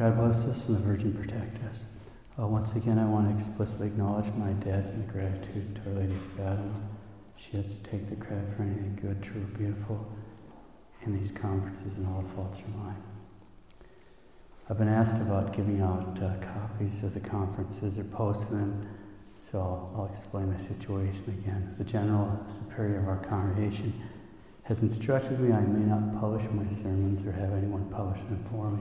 [0.00, 1.84] God bless us and the Virgin protect us.
[2.38, 6.14] Uh, once again, I want to explicitly acknowledge my debt and gratitude to Our Lady
[6.14, 6.88] of Fatima.
[7.36, 10.10] She has to take the credit for anything good, true, beautiful
[11.02, 12.96] in these conferences, and all faults are mine.
[14.70, 18.88] I've been asked about giving out uh, copies of the conferences or posting them,
[19.36, 21.74] so I'll, I'll explain the situation again.
[21.76, 23.92] The General Superior of our congregation
[24.62, 28.70] has instructed me I may not publish my sermons or have anyone publish them for
[28.70, 28.80] me.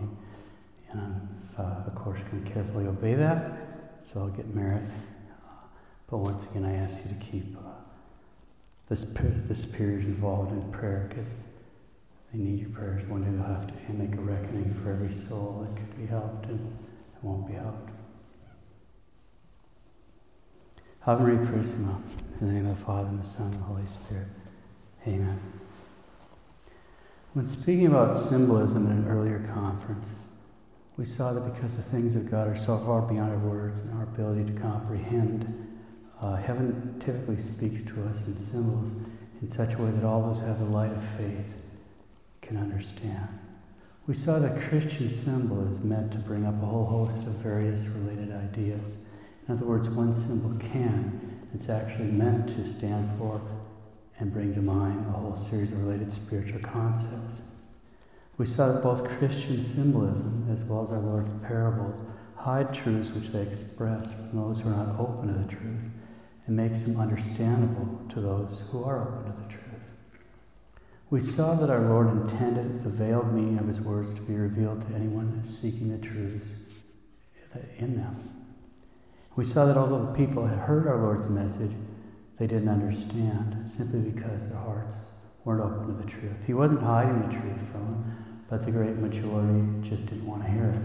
[0.91, 3.51] And I'm, uh, of course, to carefully obey that,
[4.01, 4.83] so I'll get merit.
[6.09, 7.69] But once again, I ask you to keep uh,
[8.87, 11.27] this, the superiors involved in prayer because
[12.33, 13.05] they need your prayers.
[13.07, 16.45] One day they'll have to make a reckoning for every soul that could be helped
[16.45, 16.77] and
[17.21, 17.89] won't be helped.
[21.05, 22.01] Ave Maria Purissima,
[22.39, 24.27] in the name of the Father, and the Son, and the Holy Spirit.
[25.07, 25.39] Amen.
[27.33, 30.09] When speaking about symbolism in an earlier conference,
[30.99, 33.97] we saw that because the things of God are so far beyond our words and
[33.97, 35.79] our ability to comprehend,
[36.21, 38.91] uh, heaven typically speaks to us in symbols
[39.41, 41.53] in such a way that all those who have the light of faith
[42.41, 43.29] can understand.
[44.07, 47.79] We saw that Christian symbol is meant to bring up a whole host of various
[47.87, 49.05] related ideas.
[49.47, 53.39] In other words, one symbol can, it's actually meant to stand for
[54.19, 57.39] and bring to mind a whole series of related spiritual concepts.
[58.39, 62.01] We saw that both Christian symbolism as well as our Lord's parables
[62.37, 65.91] hide truths which they express from those who are not open to the truth
[66.47, 69.65] and makes them understandable to those who are open to the truth.
[71.09, 74.87] We saw that our Lord intended the veiled meaning of his words to be revealed
[74.87, 76.47] to anyone seeking the truths
[77.77, 78.45] in them.
[79.35, 81.73] We saw that although the people had heard our Lord's message,
[82.37, 84.95] they didn't understand simply because their hearts
[85.43, 86.45] weren't open to the truth.
[86.47, 90.49] He wasn't hiding the truth from them, but the great majority just didn't want to
[90.49, 90.81] hear it.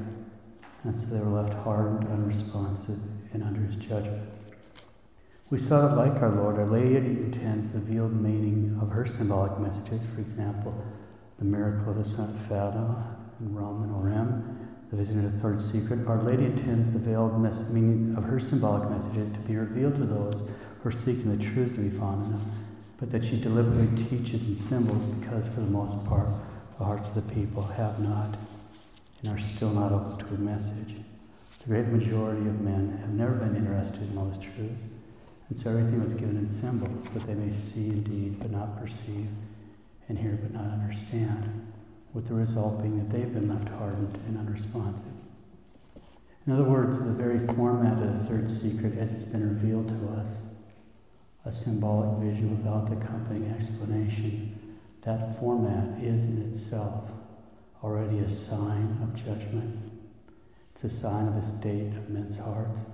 [0.84, 2.98] And so they were left hardened, unresponsive,
[3.32, 4.28] and under his judgment.
[5.48, 9.58] We saw that, like our Lord, Our Lady intends the veiled meaning of her symbolic
[9.58, 10.04] messages.
[10.14, 10.74] For example,
[11.38, 14.58] the miracle of the Sun of Fatima in Rome and Orem,
[14.90, 16.06] the vision of the third secret.
[16.06, 20.04] Our Lady intends the veiled mes- meaning of her symbolic messages to be revealed to
[20.04, 20.50] those
[20.82, 22.52] who are seeking the truths to be found in them,
[22.98, 26.28] but that she deliberately teaches in symbols because, for the most part,
[26.78, 28.36] the hearts of the people have not
[29.22, 30.96] and are still not open to her message.
[31.60, 34.84] The great majority of men have never been interested in all those truths,
[35.48, 39.28] and so everything was given in symbols that they may see indeed but not perceive,
[40.08, 41.72] and hear but not understand,
[42.12, 45.06] with the result being that they've been left hardened and unresponsive.
[46.46, 50.20] In other words, the very format of the third secret as it's been revealed to
[50.20, 50.28] us,
[51.46, 54.53] a symbolic vision without the accompanying explanation,
[55.04, 57.04] that format is in itself
[57.82, 59.92] already a sign of judgment.
[60.72, 62.86] It's a sign of the state of men's hearts.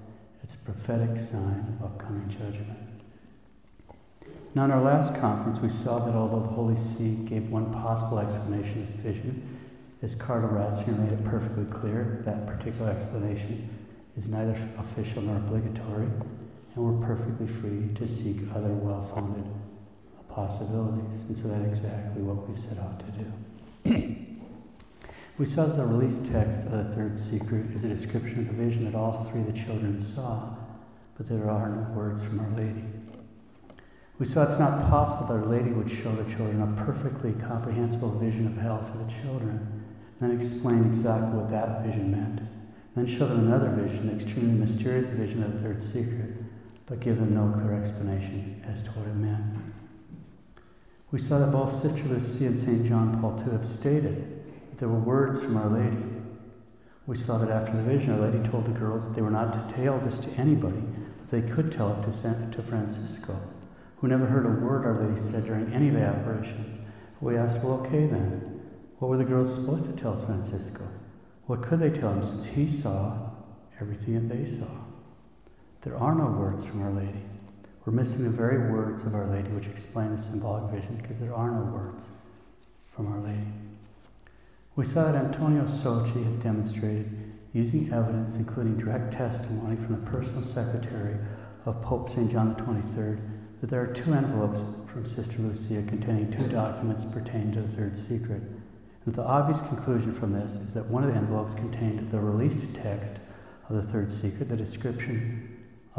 [0.43, 2.78] It's a prophetic sign of upcoming judgment.
[4.56, 8.19] Now, in our last conference, we saw that although the Holy See gave one possible
[8.19, 9.59] explanation of this vision,
[10.03, 13.69] as Cardinal Ratzinger made it perfectly clear, that particular explanation
[14.16, 16.09] is neither official nor obligatory,
[16.75, 19.44] and we're perfectly free to seek other well founded
[20.35, 21.21] possibilities.
[21.29, 24.17] And so that's exactly what we've set out to do.
[25.39, 28.65] we saw that the release text of the third secret is a description of the
[28.65, 30.57] vision that all three of the children saw,
[31.17, 32.85] but there are no words from Our Lady.
[34.19, 38.19] We saw it's not possible that Our Lady would show the children a perfectly comprehensible
[38.19, 39.85] vision of hell to the children,
[40.21, 42.43] then explain exactly what that vision meant,
[42.95, 46.35] then show them another vision, an extremely mysterious vision of the third secret,
[46.85, 49.70] but give them no clear explanation as to what it meant.
[51.12, 52.87] We saw that both Sister Lucia and St.
[52.87, 56.04] John Paul II have stated that there were words from Our Lady.
[57.06, 59.53] We saw that after the vision, Our Lady told the girls that they were not
[59.53, 60.82] to tell this to anybody,
[61.19, 63.37] but they could tell it to, to Francisco,
[63.97, 66.78] who never heard a word Our Lady said during any of the apparitions.
[67.21, 68.60] We asked, well, okay then,
[68.98, 70.84] what were the girls supposed to tell Francisco?
[71.47, 73.30] What could they tell him since he saw
[73.80, 74.68] everything that they saw?
[75.80, 77.24] There are no words from Our Lady.
[77.91, 81.34] We're missing the very words of Our Lady which explain the symbolic vision because there
[81.34, 82.04] are no words
[82.95, 83.48] from Our Lady.
[84.77, 87.10] We saw that Antonio Socci has demonstrated,
[87.53, 91.16] using evidence including direct testimony from the personal secretary
[91.66, 92.31] of Pope St.
[92.31, 93.19] John XXIII,
[93.60, 97.98] that there are two envelopes from Sister Lucia containing two documents pertaining to the third
[97.98, 98.42] secret.
[99.04, 102.72] And the obvious conclusion from this is that one of the envelopes contained the released
[102.72, 103.16] text
[103.69, 105.50] of the third secret, the description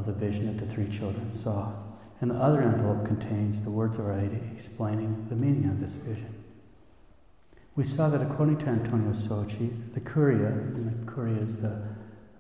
[0.02, 1.74] of the vision that the three children saw.
[2.20, 5.94] And the other envelope contains the words of Our Lady explaining the meaning of this
[5.94, 6.36] vision.
[7.76, 11.84] We saw that according to Antonio Socci, the Curia, and the Curia is the,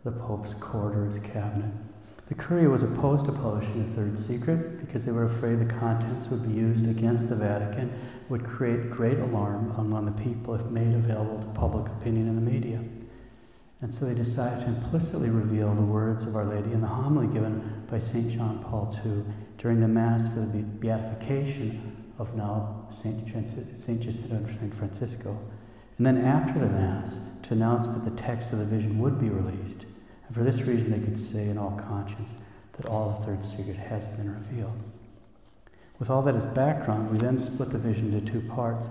[0.04, 1.72] the Pope's court or his cabinet,
[2.28, 6.28] the Curia was opposed to publishing the Third Secret because they were afraid the contents
[6.28, 7.94] would be used against the Vatican,
[8.30, 12.42] would create great alarm among the people if made available to public opinion in the
[12.42, 12.80] media.
[13.81, 17.28] And so they decided to implicitly reveal the words of Our Lady in the homily
[17.28, 18.31] given by St.
[18.31, 19.24] John Paul II
[19.57, 23.28] during the Mass for the beatification of now St.
[23.78, 24.01] St.
[24.01, 24.75] Jacinta and St.
[24.75, 25.38] Francisco.
[25.98, 29.30] And then after the Mass, to announce that the text of the vision would be
[29.30, 29.86] released
[30.31, 32.36] and for this reason, they could say in all conscience
[32.77, 34.80] that all the third secret has been revealed.
[36.00, 38.88] With all that as background, we then split the vision into two parts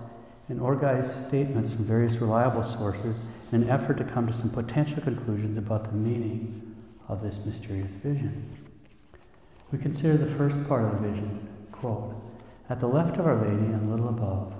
[0.49, 3.19] and organize statements from various reliable sources
[3.51, 6.75] in an effort to come to some potential conclusions about the meaning
[7.07, 8.49] of this mysterious vision.
[9.71, 12.15] We consider the first part of the vision, quote,
[12.69, 14.53] At the left of Our Lady and a little above,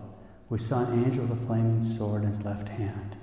[0.49, 3.15] we saw an angel with a flaming sword in his left hand.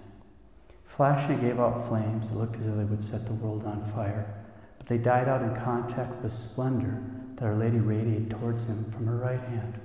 [0.87, 4.35] Flashing, gave out flames that looked as though they would set the world on fire,
[4.79, 7.03] but they died out in contact with the splendor
[7.35, 9.79] that Our Lady radiated towards him from her right hand.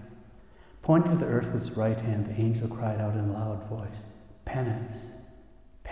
[0.82, 3.64] Pointing to the earth with his right hand, the angel cried out in a loud
[3.70, 4.04] voice,
[4.46, 4.98] Penance,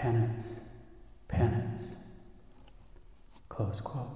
[0.01, 0.45] penance,
[1.27, 1.93] penance.
[3.49, 4.09] Close quote.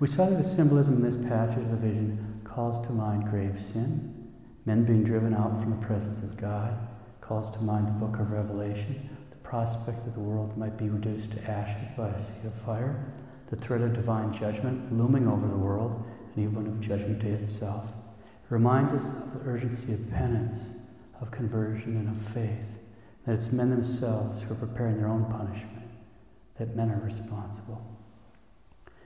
[0.00, 3.58] We saw that the symbolism in this passage of the vision calls to mind grave
[3.58, 4.30] sin,
[4.66, 6.76] men being driven out from the presence of God,
[7.22, 11.32] calls to mind the book of Revelation, the prospect that the world might be reduced
[11.32, 13.10] to ashes by a sea of fire,
[13.48, 16.04] the threat of divine judgment looming over the world,
[16.36, 17.86] and even of Judgment Day itself.
[18.18, 20.62] It reminds us of the urgency of penance,
[21.18, 22.78] of conversion, and of faith,
[23.28, 25.86] that it's men themselves who are preparing their own punishment,
[26.56, 27.84] that men are responsible.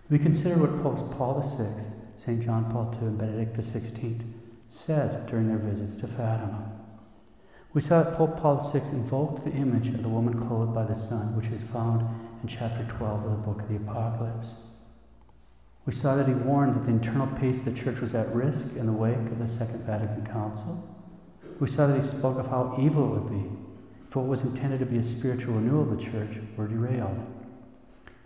[0.08, 1.82] We consider what Popes Paul VI,
[2.14, 2.40] St.
[2.40, 4.20] John Paul II, and Benedict XVI
[4.68, 6.70] said during their visits to Fatima.
[7.74, 10.94] We saw that Pope Paul VI invoked the image of the woman clothed by the
[10.94, 12.02] sun, which is found
[12.42, 14.54] in chapter 12 of the book of the Apocalypse.
[15.84, 18.76] We saw that he warned that the internal peace of the church was at risk
[18.76, 20.96] in the wake of the Second Vatican Council.
[21.58, 23.61] We saw that he spoke of how evil it would be
[24.12, 27.16] if what was intended to be a spiritual renewal of the church were derailed.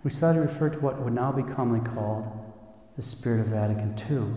[0.03, 2.27] We saw that he referred to what would now be commonly called
[2.97, 4.35] the Spirit of Vatican II,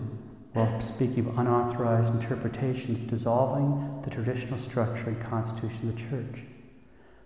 [0.52, 6.44] while speaking of unauthorized interpretations dissolving the traditional structure and constitution of the church.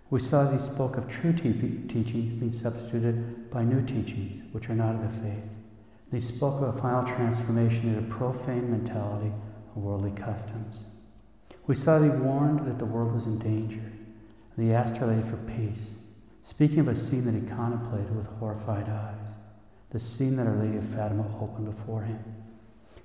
[0.09, 4.71] We saw that he spoke of true te- teachings being substituted by new teachings, which
[4.71, 5.43] are not of the faith.
[6.09, 9.31] They spoke of a final transformation into a profane mentality
[9.75, 10.79] of worldly customs.
[11.67, 13.91] We saw that he warned that the world was in danger,
[14.55, 15.97] and he asked Our Lady for peace,
[16.41, 19.33] speaking of a scene that he contemplated with horrified eyes,
[19.91, 22.23] the scene that Our Lady of Fatima opened before him.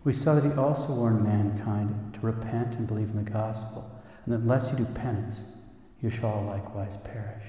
[0.05, 3.85] We saw that he also warned mankind to repent and believe in the gospel,
[4.25, 5.43] and that unless you do penance,
[6.01, 7.45] you shall likewise perish.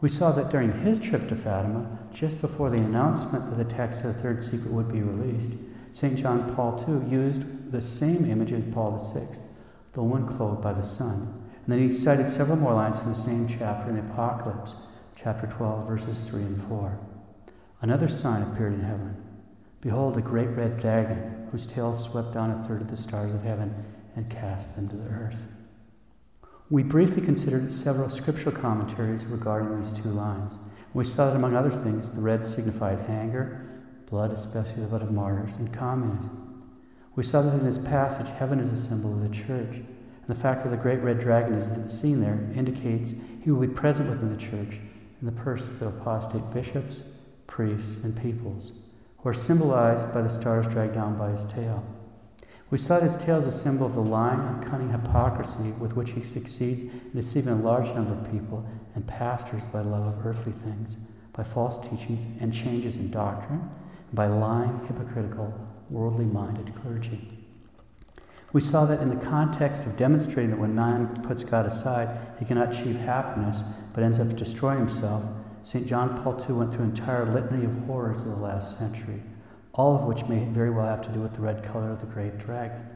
[0.00, 4.02] We saw that during his trip to Fatima, just before the announcement that the text
[4.02, 5.52] of the third secret would be released,
[5.92, 6.16] St.
[6.16, 9.26] John Paul II used the same image as Paul VI,
[9.92, 11.39] the one clothed by the sun.
[11.64, 14.74] And then he cited several more lines from the same chapter in the Apocalypse,
[15.16, 16.98] chapter 12, verses 3 and 4.
[17.82, 19.16] Another sign appeared in heaven
[19.80, 23.42] Behold, a great red dragon, whose tail swept down a third of the stars of
[23.42, 23.74] heaven
[24.14, 25.40] and cast them to the earth.
[26.68, 30.52] We briefly considered several scriptural commentaries regarding these two lines.
[30.92, 33.66] We saw that, among other things, the red signified anger,
[34.08, 36.64] blood, especially the blood of martyrs, and communism.
[37.16, 39.82] We saw that in this passage, heaven is a symbol of the church.
[40.26, 43.12] And the fact that the great red dragon is seen there indicates
[43.42, 44.78] he will be present within the church
[45.20, 47.02] in the persons of apostate bishops,
[47.46, 48.72] priests, and peoples
[49.18, 51.84] who are symbolized by the stars dragged down by his tail.
[52.70, 56.12] We saw his tail as a symbol of the lying and cunning hypocrisy with which
[56.12, 60.52] he succeeds in deceiving a large number of people and pastors by love of earthly
[60.64, 60.96] things,
[61.32, 63.68] by false teachings and changes in doctrine,
[64.06, 65.52] and by lying, hypocritical,
[65.90, 67.39] worldly minded clergy.
[68.52, 72.44] We saw that in the context of demonstrating that when man puts God aside, he
[72.44, 73.62] cannot achieve happiness,
[73.94, 75.22] but ends up destroying himself,
[75.62, 75.86] St.
[75.86, 79.22] John Paul II went through an entire litany of horrors of the last century,
[79.72, 82.06] all of which may very well have to do with the red color of the
[82.06, 82.86] great dragon.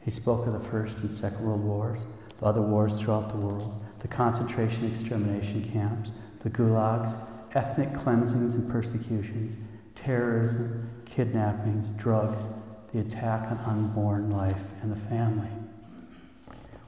[0.00, 2.02] He spoke of the First and Second World Wars,
[2.38, 7.14] the other wars throughout the world, the concentration extermination camps, the gulags,
[7.54, 9.56] ethnic cleansings and persecutions,
[9.96, 12.42] terrorism, kidnappings, drugs,
[12.92, 15.48] the attack on unborn life and the family.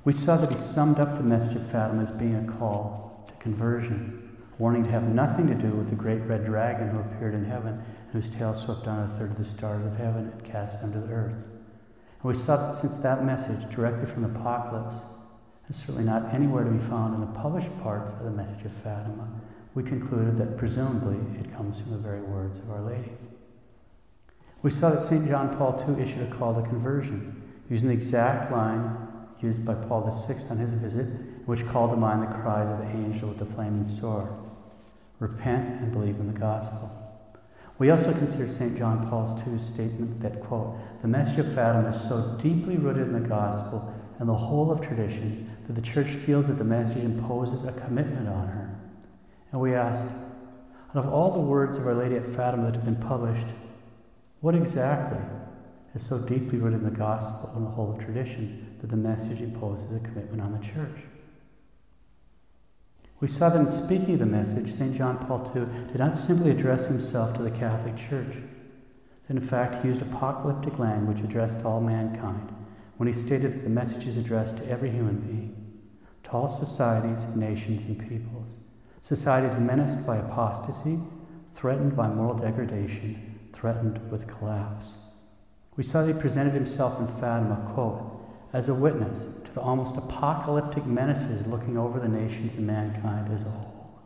[0.04, 3.34] We saw that he summed up the message of Fatima as being a call to
[3.34, 4.22] conversion
[4.58, 7.82] warning to have nothing to do with the great red dragon who appeared in heaven,
[8.12, 11.00] whose tail swept down a third of the stars of heaven and cast them to
[11.00, 11.32] the earth.
[11.32, 14.96] And we saw that since that message, directly from the Apocalypse,
[15.68, 18.72] is certainly not anywhere to be found in the published parts of the message of
[18.84, 19.28] Fatima,
[19.74, 23.10] we concluded that presumably it comes from the very words of Our Lady.
[24.62, 25.26] We saw that St.
[25.26, 28.96] John Paul II issued a call to conversion, using the exact line
[29.40, 31.06] used by Paul VI on his visit,
[31.46, 34.30] which called to mind the cries of the angel with the flaming sword
[35.18, 36.90] Repent and believe in the gospel.
[37.78, 38.76] We also considered St.
[38.76, 43.12] John Paul II's statement that, quote, the message of Fatima is so deeply rooted in
[43.12, 47.64] the gospel and the whole of tradition that the church feels that the message imposes
[47.64, 48.80] a commitment on her.
[49.52, 50.08] And we asked,
[50.90, 53.46] out of all the words of Our Lady at Fatima that have been published,
[54.42, 55.22] what exactly
[55.94, 59.40] is so deeply rooted in the gospel and the whole of tradition that the message
[59.40, 61.04] imposes a commitment on the church?
[63.20, 64.96] We saw that in speaking of the message, St.
[64.96, 68.34] John Paul II did not simply address himself to the Catholic Church.
[69.28, 72.52] In fact, he used apocalyptic language addressed to all mankind
[72.96, 75.80] when he stated that the message is addressed to every human being,
[76.24, 78.56] to all societies, nations, and peoples.
[79.02, 80.98] Societies menaced by apostasy,
[81.54, 83.31] threatened by moral degradation,
[83.62, 84.94] threatened with collapse.
[85.76, 88.20] We saw that he presented himself in Fatima, quote,
[88.52, 93.42] as a witness to the almost apocalyptic menaces looking over the nations and mankind as
[93.42, 94.00] a whole.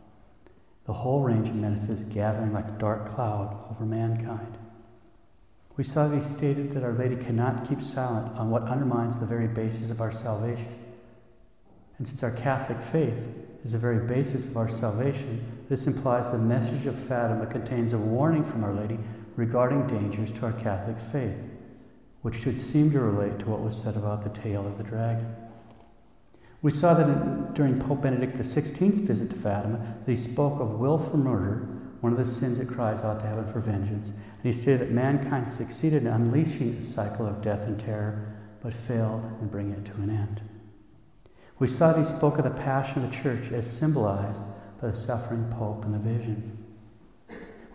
[0.85, 4.59] The whole range of menaces gathering like a dark cloud over mankind.
[5.75, 9.25] We saw that he stated that Our Lady cannot keep silent on what undermines the
[9.25, 10.75] very basis of our salvation.
[11.97, 13.25] And since our Catholic faith
[13.63, 17.97] is the very basis of our salvation, this implies the message of Fatima contains a
[17.97, 18.99] warning from Our Lady
[19.37, 21.39] regarding dangers to our Catholic faith
[22.27, 25.33] which should seem to relate to what was said about the tail of the dragon.
[26.61, 30.71] We saw that in, during Pope Benedict XVI's visit to Fatima, that he spoke of
[30.71, 31.69] willful murder,
[32.01, 34.07] one of the sins that cries out to heaven for vengeance.
[34.07, 38.73] And he stated that mankind succeeded in unleashing the cycle of death and terror, but
[38.73, 40.41] failed in bringing it to an end.
[41.59, 44.41] We saw that he spoke of the passion of the church as symbolized
[44.81, 46.66] by the suffering Pope in the vision.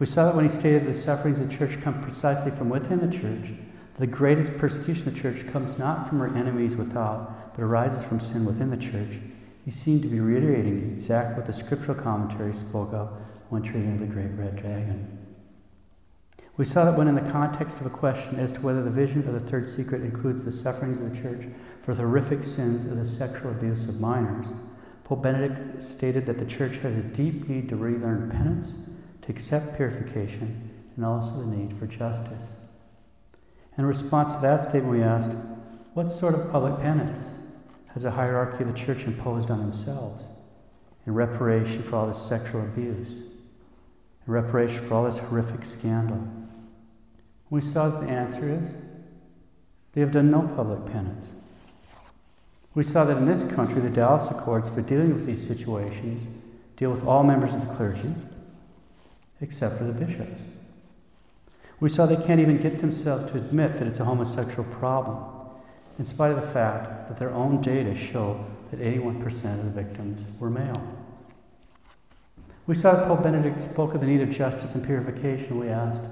[0.02, 2.68] We saw that when he stated that the sufferings of the church come precisely from
[2.68, 3.52] within the church,
[3.94, 8.02] that the greatest persecution of the church comes not from her enemies without, but arises
[8.02, 9.20] from sin within the church.
[9.64, 13.10] He seemed to be reiterating exactly what the scriptural commentary spoke of
[13.48, 15.24] when treating the great red dragon.
[16.56, 19.28] We saw that when, in the context of a question as to whether the vision
[19.28, 21.46] of the third secret includes the sufferings of the church
[21.84, 24.48] for the horrific sins of the sexual abuse of minors,
[25.04, 28.88] Pope Benedict stated that the church has a deep need to relearn penance,
[29.22, 32.48] to accept purification, and also the need for justice.
[33.78, 35.30] In response to that statement, we asked,
[35.94, 37.24] What sort of public penance
[37.94, 40.24] has a hierarchy of the church imposed on themselves
[41.06, 46.26] in reparation for all this sexual abuse, in reparation for all this horrific scandal?
[47.48, 48.74] We saw that the answer is
[49.92, 51.32] they have done no public penance.
[52.74, 56.26] We saw that in this country, the Dallas Accords for dealing with these situations
[56.76, 58.14] deal with all members of the clergy
[59.42, 60.40] except for the bishops.
[61.80, 65.18] We saw they can't even get themselves to admit that it's a homosexual problem,
[65.98, 69.26] in spite of the fact that their own data show that 81%
[69.58, 70.80] of the victims were male.
[72.66, 75.58] We saw Pope Benedict spoke of the need of justice and purification.
[75.58, 76.04] We asked,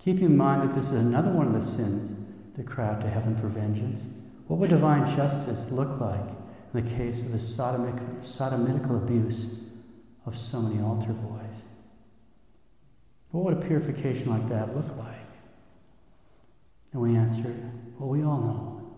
[0.00, 2.26] keeping in mind that this is another one of the sins
[2.56, 4.06] that cry out to heaven for vengeance,
[4.48, 6.28] what would divine justice look like
[6.74, 9.60] in the case of the sodomic, sodomitical abuse
[10.26, 11.73] of so many altar boys?
[13.34, 15.26] What would a purification like that look like?
[16.92, 17.56] And we answered,
[17.98, 18.96] well, we all know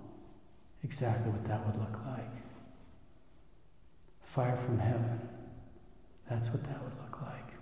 [0.84, 2.28] exactly what that would look like.
[4.20, 5.26] Fire from heaven.
[6.28, 7.54] That's what that would look like.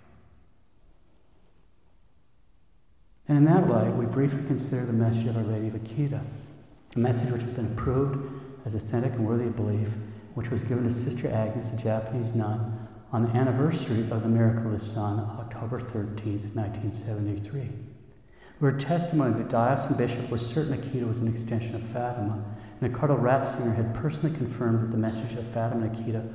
[3.29, 6.19] And in that light, we briefly consider the message of Our Lady of Akita,
[6.93, 8.29] a message which has been approved
[8.65, 9.87] as authentic and worthy of belief,
[10.33, 14.65] which was given to Sister Agnes, a Japanese nun, on the anniversary of the miracle
[14.65, 15.19] of the sun,
[15.55, 17.61] October 13, 1973.
[17.61, 17.69] We
[18.59, 22.43] heard testimony that diocesan bishop was certain Akita was an extension of Fatima,
[22.81, 26.29] and that Cardinal Ratzinger had personally confirmed that the message of Fatima and Akita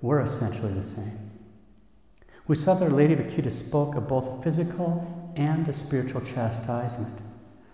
[0.00, 1.30] were essentially the same.
[2.48, 7.18] We saw that Our Lady of Akita spoke of both physical and a spiritual chastisement,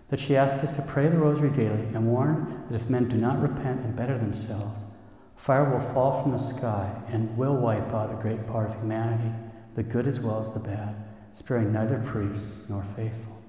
[0.09, 3.17] that she asked us to pray the rosary daily and warned that if men do
[3.17, 4.83] not repent and better themselves,
[5.37, 9.33] Fire will fall from the sky and will wipe out a great part of humanity,
[9.79, 10.93] the good as well as the bad,
[11.31, 13.41] sparing neither priests nor faithful.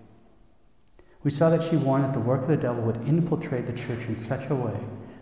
[1.24, 4.08] We saw that she warned that the work of the devil would infiltrate the church
[4.08, 4.80] in such a way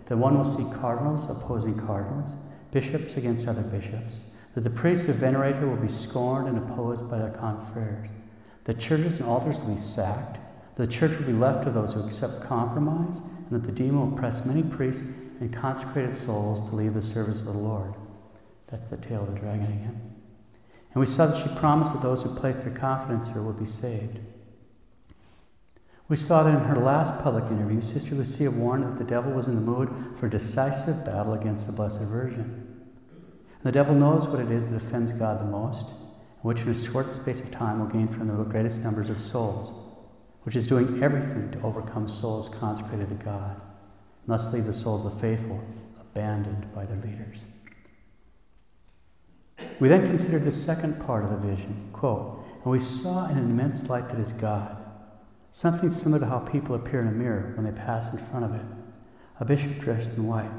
[0.07, 2.35] that one will see cardinals opposing cardinals,
[2.71, 4.15] bishops against other bishops,
[4.53, 8.09] that the priests who venerate her will be scorned and opposed by their confreres,
[8.65, 10.37] that churches and altars will be sacked,
[10.75, 14.11] that the church will be left to those who accept compromise, and that the demon
[14.11, 15.07] will press many priests
[15.39, 17.93] and consecrated souls to leave the service of the Lord.
[18.67, 20.16] That's the tail of the dragon again.
[20.93, 23.59] And we saw that she promised that those who placed their confidence in her would
[23.59, 24.19] be saved.
[26.09, 29.47] We saw that in her last public interview, Sister Lucia warned that the devil was
[29.47, 32.41] in the mood for decisive battle against the Blessed Virgin.
[32.41, 36.69] And the devil knows what it is that offends God the most, and which in
[36.69, 39.73] a short space of time will gain from the greatest numbers of souls,
[40.43, 45.05] which is doing everything to overcome souls consecrated to God, and thus leave the souls
[45.05, 45.61] of the faithful
[45.99, 47.43] abandoned by their leaders.
[49.79, 53.89] We then considered the second part of the vision, quote, and we saw an immense
[53.89, 54.75] light that is God,
[55.51, 58.55] something similar to how people appear in a mirror when they pass in front of
[58.55, 58.65] it.
[59.39, 60.51] A bishop dressed in white.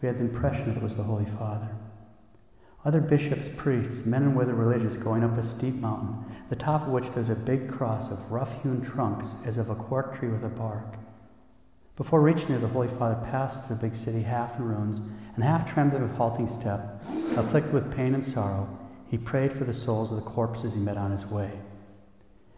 [0.00, 1.68] We had the impression that it was the Holy Father.
[2.84, 6.88] Other bishops, priests, men and women religious going up a steep mountain, the top of
[6.88, 10.42] which there's a big cross of rough hewn trunks as of a cork tree with
[10.42, 10.96] a bark.
[11.96, 15.00] Before reaching there, the Holy Father passed through the big city half in ruins
[15.34, 17.02] and half trembling with halting step,
[17.36, 20.96] afflicted with pain and sorrow, he prayed for the souls of the corpses he met
[20.96, 21.50] on his way.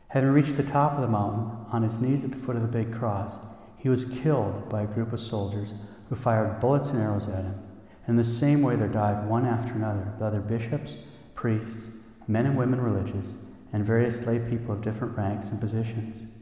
[0.08, 2.68] Having reached the top of the mountain, on his knees at the foot of the
[2.68, 3.34] big cross,
[3.76, 5.74] he was killed by a group of soldiers
[6.08, 7.60] who fired bullets and arrows at him.
[8.06, 10.94] In the same way, there died one after another the other bishops,
[11.34, 11.88] priests,
[12.28, 16.33] men and women religious, and various lay people of different ranks and positions.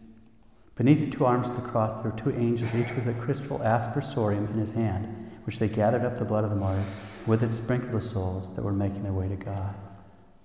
[0.77, 3.59] Beneath the two arms of the cross, there were two angels, each with a crystal
[3.59, 7.53] aspersorium in his hand, which they gathered up the blood of the martyrs, with it
[7.53, 9.75] sprinkled the souls that were making their way to God.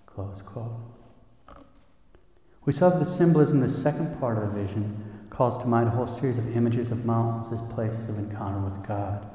[0.05, 0.71] Close quote.
[2.65, 5.87] We saw that the symbolism in the second part of the vision calls to mind
[5.87, 9.25] a whole series of images of mountains as places of encounter with God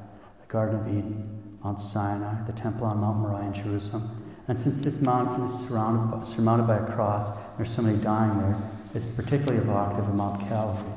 [0.41, 4.35] the Garden of Eden, Mount Sinai, the Temple on Mount Moriah in Jerusalem.
[4.47, 8.37] And since this mountain is surrounded by, surmounted by a cross, there's so many dying
[8.37, 8.57] there,
[8.93, 10.93] it's particularly evocative of Mount Calvary,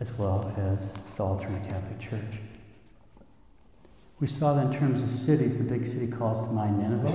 [0.00, 2.38] as well as the alternate Catholic Church.
[4.18, 7.10] We saw that in terms of cities, the big city calls to mind Nineveh,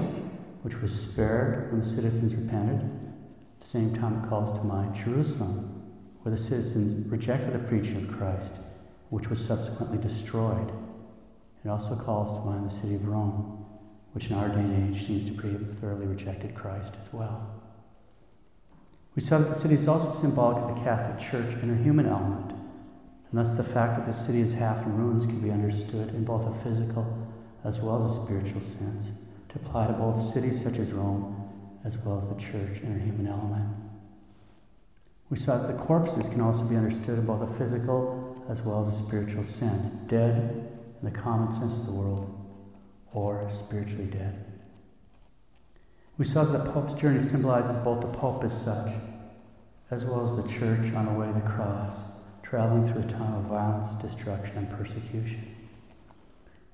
[0.62, 2.82] which was spared when the citizens repented.
[2.82, 7.98] At the same time, it calls to mind Jerusalem, where the citizens rejected the preaching
[7.98, 8.52] of Christ,
[9.10, 10.72] which was subsequently destroyed.
[11.66, 13.66] It also calls to mind the city of Rome,
[14.14, 17.60] which in our day and age seems to have thoroughly rejected Christ as well.
[19.20, 22.06] We saw that the city is also symbolic of the Catholic Church and her human
[22.06, 26.16] element, and thus the fact that the city is half in ruins can be understood
[26.16, 27.28] in both a physical
[27.66, 29.10] as well as a spiritual sense,
[29.50, 31.50] to apply to both cities such as Rome
[31.84, 33.68] as well as the church and her human element.
[35.30, 38.80] We saw that the corpses can also be understood in both a physical as well
[38.80, 40.70] as a spiritual sense, dead
[41.02, 42.34] in the common sense of the world,
[43.12, 44.46] or spiritually dead.
[46.18, 48.94] We saw that the Pope's journey symbolizes both the Pope as such,
[49.92, 51.96] as well as the Church on the way to the cross,
[52.44, 55.56] traveling through a time of violence, destruction, and persecution.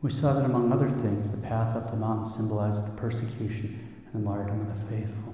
[0.02, 4.24] We saw that, among other things, the path up the mountain symbolized the persecution and
[4.24, 5.34] martyrdom of the faithful.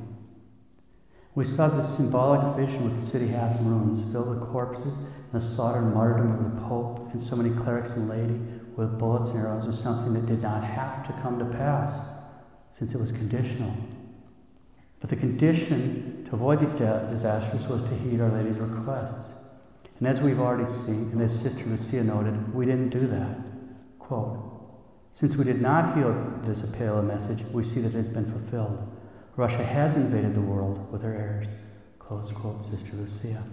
[1.34, 5.32] We saw the symbolic vision with the city half in ruins, filled with corpses, and
[5.32, 8.40] the slaughter and martyrdom of the Pope and so many clerics and laity
[8.76, 11.94] with bullets and arrows was something that did not have to come to pass,
[12.70, 13.74] since it was conditional.
[15.02, 19.40] But the condition to avoid these disasters was to heed Our Lady's requests.
[20.00, 23.38] And as we've already seen, and as Sister Lucia noted, we didn't do that.
[24.00, 24.48] Quote,
[25.12, 28.32] since we did not heal this appeal of message, we see that it has been
[28.32, 28.88] fulfilled.
[29.36, 31.50] Russia has invaded the world with her errors.
[32.00, 33.44] Close quote, Sister Lucia.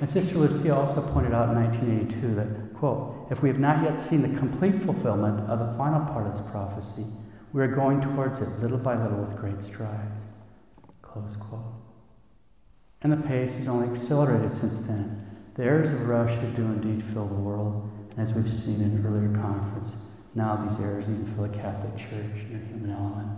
[0.00, 4.00] And Sister Lucia also pointed out in 1982 that, quote, if we have not yet
[4.00, 7.04] seen the complete fulfillment of the final part of this prophecy,
[7.52, 10.20] we are going towards it little by little with great strides.
[11.12, 11.60] Close quote.
[13.02, 15.26] And the pace has only accelerated since then.
[15.56, 19.34] The errors of Russia do indeed fill the world, and as we've seen in earlier
[19.34, 19.96] conference,
[20.36, 23.28] now these errors even fill the Catholic Church and human element.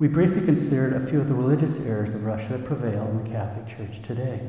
[0.00, 3.30] We briefly considered a few of the religious errors of Russia that prevail in the
[3.30, 4.40] Catholic Church today.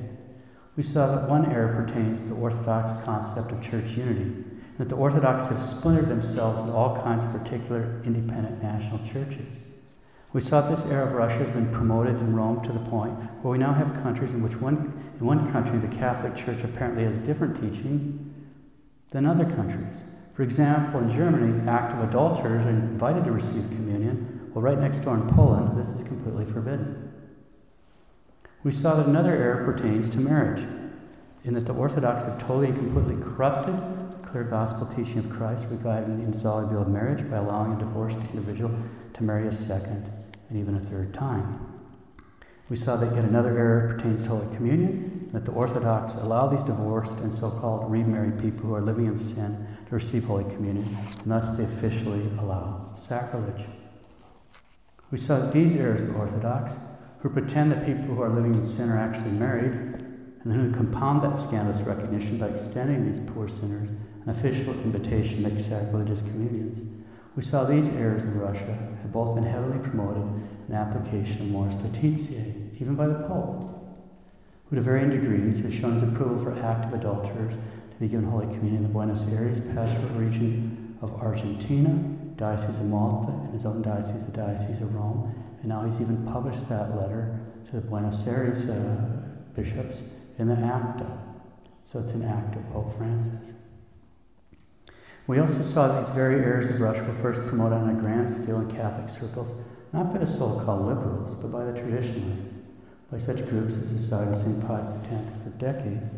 [0.75, 4.43] We saw that one error pertains to the Orthodox concept of church unity,
[4.79, 9.59] that the Orthodox have splintered themselves into all kinds of particular independent national churches.
[10.33, 13.51] We saw this era of Russia has been promoted in Rome to the point where
[13.51, 17.19] we now have countries in which one, in one country the Catholic Church apparently has
[17.19, 18.33] different teachings
[19.11, 20.01] than other countries.
[20.33, 25.13] For example, in Germany, active adulterers are invited to receive communion, while right next door
[25.13, 27.13] in Poland, this is completely forbidden.
[28.63, 30.65] We saw that another error pertains to marriage,
[31.43, 35.67] in that the Orthodox have totally and completely corrupted the clear gospel teaching of Christ
[35.69, 38.71] regarding the indissolubility of marriage by allowing a divorced individual
[39.13, 40.22] to marry a second
[40.53, 41.59] and even a third time.
[42.69, 46.63] We saw that yet another error pertains to Holy Communion, that the Orthodox allow these
[46.63, 50.95] divorced and so called remarried people who are living in sin to receive Holy Communion,
[51.19, 53.65] and thus they officially allow sacrilege.
[55.09, 56.73] We saw that these errors of the Orthodox,
[57.19, 60.71] who pretend that people who are living in sin are actually married, and then who
[60.71, 66.21] compound that scandalous recognition by extending these poor sinners an official invitation to make sacrilegious
[66.21, 67.02] communions.
[67.35, 70.23] We saw these errors in Russia have both been heavily promoted
[70.69, 73.73] in application of Amoris Laetitia, even by the Pope,
[74.69, 78.45] who to varying degrees has shown his approval for active adulterers to be given Holy
[78.45, 81.89] Communion in the Buenos Aires pastoral region of Argentina,
[82.37, 85.33] Diocese of Malta, and his own diocese, the Diocese of Rome.
[85.59, 89.21] And now he's even published that letter to the Buenos Aires uh,
[89.55, 90.03] bishops
[90.37, 91.05] in the Acta.
[91.83, 93.53] So it's an act of Pope Francis.
[95.25, 98.59] We also saw these very errors of Russia were first promoted on a grand scale
[98.59, 99.53] in Catholic circles,
[99.93, 102.45] not by the so called liberals, but by the traditionalists,
[103.09, 104.67] by such groups as the Society of St.
[104.67, 106.11] Pius X for decades.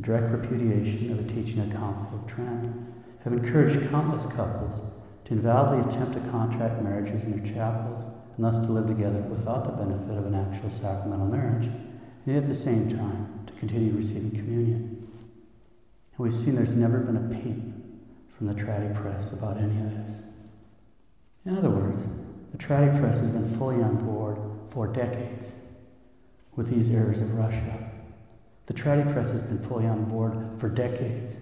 [0.00, 2.74] Direct repudiation of the teaching of Council of Trent
[3.24, 4.80] have encouraged countless couples
[5.26, 8.02] to invalidly attempt to contract marriages in their chapels
[8.36, 11.70] and thus to live together without the benefit of an actual sacramental marriage,
[12.24, 15.06] and at the same time to continue receiving communion.
[16.16, 17.79] And we've seen there's never been a peep
[18.40, 20.22] from the Tratty press about any of this.
[21.44, 22.02] In other words,
[22.52, 24.38] the Tratty press has been fully on board
[24.70, 25.52] for decades
[26.56, 27.90] with these errors of Russia.
[28.64, 31.36] The Tratty press has been fully on board for decades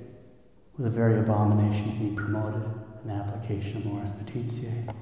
[0.77, 2.65] with the very abominations being promoted
[3.05, 4.93] in the application of Amoris Laetitia.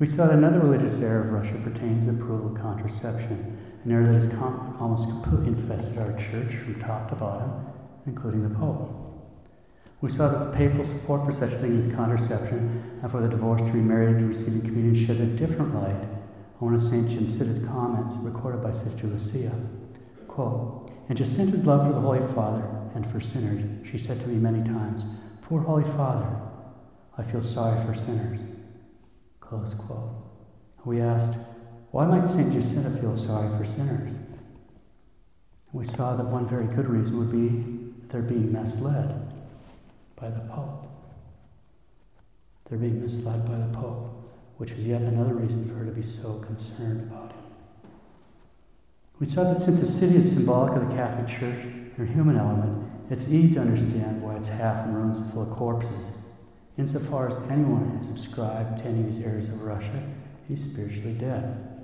[0.00, 3.92] We saw that another religious error of Russia pertains to the approval of contraception, an
[3.92, 7.64] error that has com- almost completely infested our church from top to bottom,
[8.06, 9.05] including the Pope.
[10.00, 13.66] We saw that the papal support for such things as contraception and for the divorced
[13.66, 17.08] to remarry to receiving communion sheds a different light on one of St.
[17.08, 19.52] Jacinta's comments recorded by Sister Lucia.
[20.28, 24.36] Quote, In Jacinta's love for the Holy Father and for sinners, she said to me
[24.36, 25.06] many times,
[25.40, 26.28] Poor Holy Father,
[27.16, 28.40] I feel sorry for sinners.
[29.40, 30.10] Close quote.
[30.84, 31.38] We asked,
[31.90, 32.52] why might St.
[32.52, 34.18] Jacinta feel sorry for sinners?
[35.72, 37.48] We saw that one very good reason would be
[38.00, 39.25] that they're being misled
[40.20, 40.86] by the Pope.
[42.68, 46.02] They're being misled by the Pope, which is yet another reason for her to be
[46.02, 47.44] so concerned about him.
[49.18, 52.36] We saw that since the city is symbolic of the Catholic Church and her human
[52.36, 56.06] element, it's easy to understand why it's half in ruins and full of corpses.
[56.76, 60.02] Insofar as anyone has subscribed to any of these areas of Russia,
[60.48, 61.76] he's spiritually dead.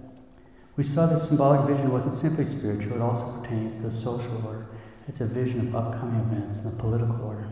[0.77, 4.67] We saw this symbolic vision wasn't simply spiritual, it also pertains to the social order.
[5.07, 7.49] It's a vision of upcoming events in the political order.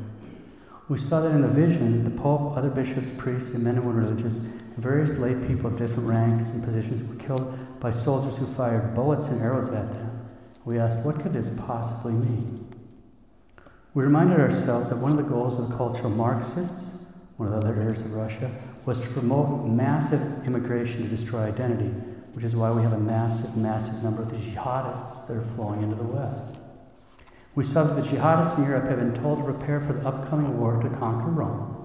[0.90, 4.06] We saw that in the vision, the Pope, other bishops, priests, and men and women
[4.06, 8.46] religious, and various lay people of different ranks and positions were killed by soldiers who
[8.54, 10.28] fired bullets and arrows at them.
[10.64, 12.74] We asked, what could this possibly mean?
[13.94, 17.04] We reminded ourselves that one of the goals of the cultural Marxists,
[17.36, 18.50] one of the other errors of Russia,
[18.84, 21.90] was to promote massive immigration to destroy identity,
[22.32, 25.84] which is why we have a massive, massive number of the jihadists that are flowing
[25.84, 26.59] into the West.
[27.54, 30.58] We saw that the jihadists in Europe have been told to prepare for the upcoming
[30.58, 31.76] war to conquer Rome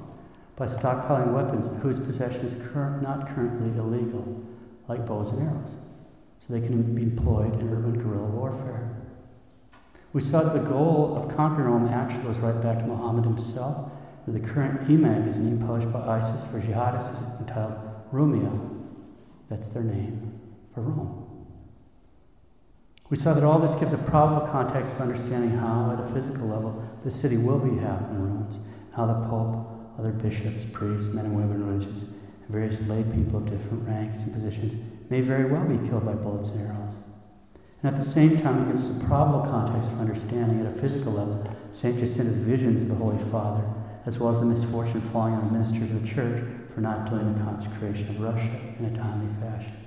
[0.56, 2.54] by stockpiling weapons whose possession is
[3.02, 4.44] not currently illegal,
[4.88, 5.76] like bows and arrows,
[6.40, 8.96] so they can be employed in urban guerrilla warfare.
[10.14, 13.92] We saw that the goal of conquering Rome actually goes right back to Muhammad himself,
[14.28, 17.78] the current e magazine published by ISIS for jihadists is entitled
[18.12, 18.86] Rumiyah.
[19.50, 20.40] That's their name
[20.74, 21.25] for Rome.
[23.10, 26.48] We saw that all this gives a probable context for understanding how, at a physical
[26.48, 28.60] level, the city will be half in ruins,
[28.96, 33.46] how the Pope, other bishops, priests, men and women religious, and various lay people of
[33.46, 34.76] different ranks and positions
[35.12, 36.96] may very well be killed by bullets and arrows.
[37.84, 40.82] And at the same time, it gives us a probable context for understanding, at a
[40.82, 42.00] physical level, St.
[42.00, 43.64] Jacinta's visions of the Holy Father,
[44.08, 47.38] as well as the misfortune falling on the ministers of the Church for not doing
[47.38, 49.85] the consecration of Russia in a timely fashion.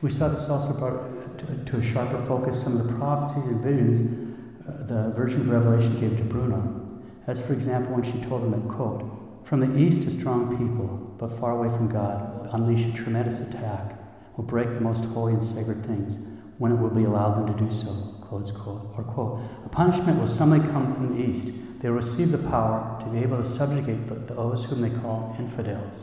[0.00, 4.36] We saw this also brought to, a sharper focus some of the prophecies and visions
[4.68, 7.02] uh, the Virgin of Revelation gave to Bruno.
[7.26, 9.02] As, for example, when she told him that, quote,
[9.44, 13.40] From the east a strong people, but far away from God, will unleash a tremendous
[13.40, 13.98] attack,
[14.36, 16.16] will break the most holy and sacred things
[16.58, 17.90] when it will be allowed them to do so,
[18.22, 18.94] close quote.
[18.96, 21.48] Or, quote, A punishment will suddenly come from the east.
[21.80, 26.02] They will receive the power to be able to subjugate those whom they call infidels.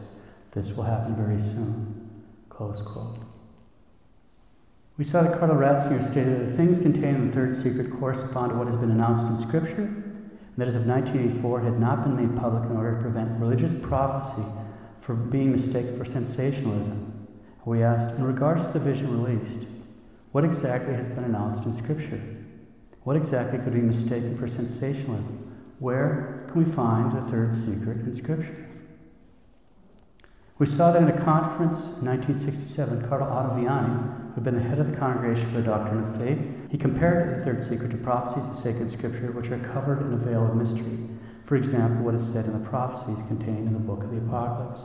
[0.52, 3.25] This will happen very soon, close quote.
[4.98, 8.52] We saw that Cardinal Ratzinger stated that the things contained in the third secret correspond
[8.52, 12.04] to what has been announced in Scripture, and that as of 1984 it had not
[12.04, 14.44] been made public in order to prevent religious prophecy
[15.02, 17.28] from being mistaken for sensationalism.
[17.66, 19.68] We asked, in regards to the vision released,
[20.32, 22.22] what exactly has been announced in Scripture?
[23.04, 25.58] What exactly could be mistaken for sensationalism?
[25.80, 28.68] Where can we find the third secret in Scripture?
[30.58, 34.80] We saw that in a conference in 1967, Cardinal Ottaviani, who had been the head
[34.80, 38.44] of the Congregation for the Doctrine of Faith, he compared the third secret to prophecies
[38.44, 41.08] in sacred Scripture which are covered in a veil of mystery.
[41.46, 44.84] For example, what is said in the prophecies contained in the book of the Apocalypse.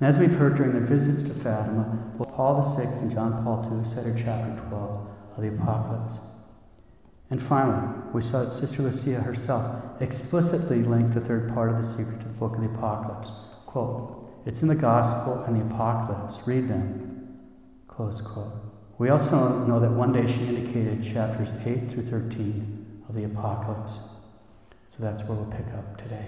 [0.00, 3.68] And as we've heard during their visits to Fatima, both Paul VI and John Paul
[3.70, 6.18] II cited chapter 12 of the Apocalypse.
[7.30, 11.82] And finally, we saw that Sister Lucia herself explicitly linked the third part of the
[11.82, 13.30] secret to the book of the Apocalypse.
[13.66, 16.46] Quote, it's in the Gospel and the Apocalypse.
[16.46, 17.11] Read them.
[17.94, 18.54] Close quote.
[18.96, 24.00] We also know that one day she indicated chapters 8 through 13 of the Apocalypse.
[24.88, 26.26] So that's where we'll pick up today.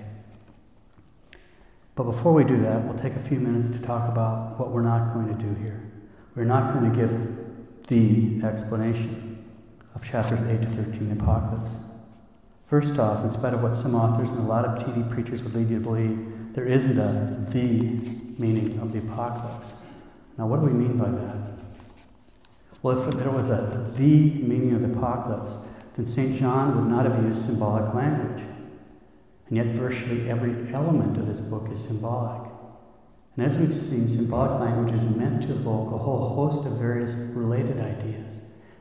[1.95, 4.83] But before we do that, we'll take a few minutes to talk about what we're
[4.83, 5.91] not going to do here.
[6.37, 9.43] We're not going to give the explanation
[9.95, 11.73] of chapters 8 to 13 Apocalypse.
[12.67, 15.55] First off, in spite of what some authors and a lot of TV preachers would
[15.55, 17.71] lead you to believe, there isn't a the
[18.39, 19.69] meaning of the apocalypse.
[20.37, 21.54] Now, what do we mean by that?
[22.85, 25.57] Well, if there was a the meaning of the apocalypse,
[25.95, 26.39] then St.
[26.39, 28.45] John would not have used symbolic language.
[29.49, 32.53] And yet, virtually every element of this book is symbolic.
[33.39, 37.13] And as we've seen, symbolic language is meant to evoke a whole host of various
[37.35, 38.35] related ideas.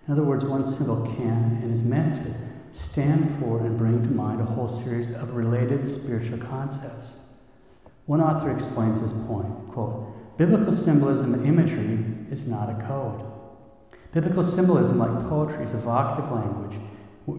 [0.05, 4.09] In other words, one symbol can and is meant to stand for and bring to
[4.09, 7.13] mind a whole series of related spiritual concepts.
[8.07, 13.32] One author explains this point, quote, Biblical symbolism and imagery is not a code.
[14.13, 16.79] Biblical symbolism, like poetry, is evocative language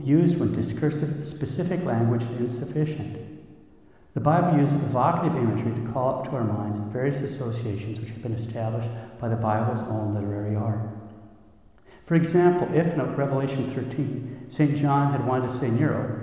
[0.02, 3.18] used when discursive, specific language is insufficient.
[4.14, 8.22] The Bible uses evocative imagery to call up to our minds various associations which have
[8.22, 8.88] been established
[9.20, 10.88] by the Bible's own literary art.
[12.06, 14.76] For example, if in Revelation 13, St.
[14.76, 16.22] John had wanted to say Nero,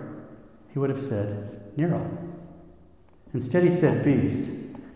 [0.71, 2.17] he would have said Nero.
[3.33, 4.49] Instead, he said beast.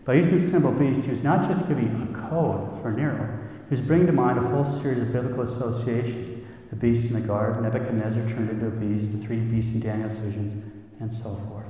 [0.04, 3.35] By using the symbol beast, he was not just giving a code for Nero,
[3.70, 6.36] was bringing to mind a whole series of biblical associations
[6.70, 10.12] the beast in the garden, Nebuchadnezzar turned into a beast, the three beasts in Daniel's
[10.14, 11.66] visions, and so forth.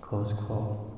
[0.00, 0.88] Close quote.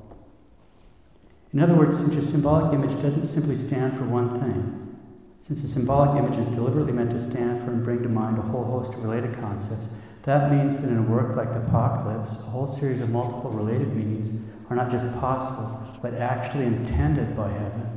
[1.53, 4.97] In other words, since a symbolic image doesn't simply stand for one thing,
[5.41, 8.41] since a symbolic image is deliberately meant to stand for and bring to mind a
[8.41, 9.89] whole host of related concepts,
[10.23, 13.95] that means that in a work like the Apocalypse, a whole series of multiple related
[13.95, 17.94] meanings are not just possible, but actually intended by heaven.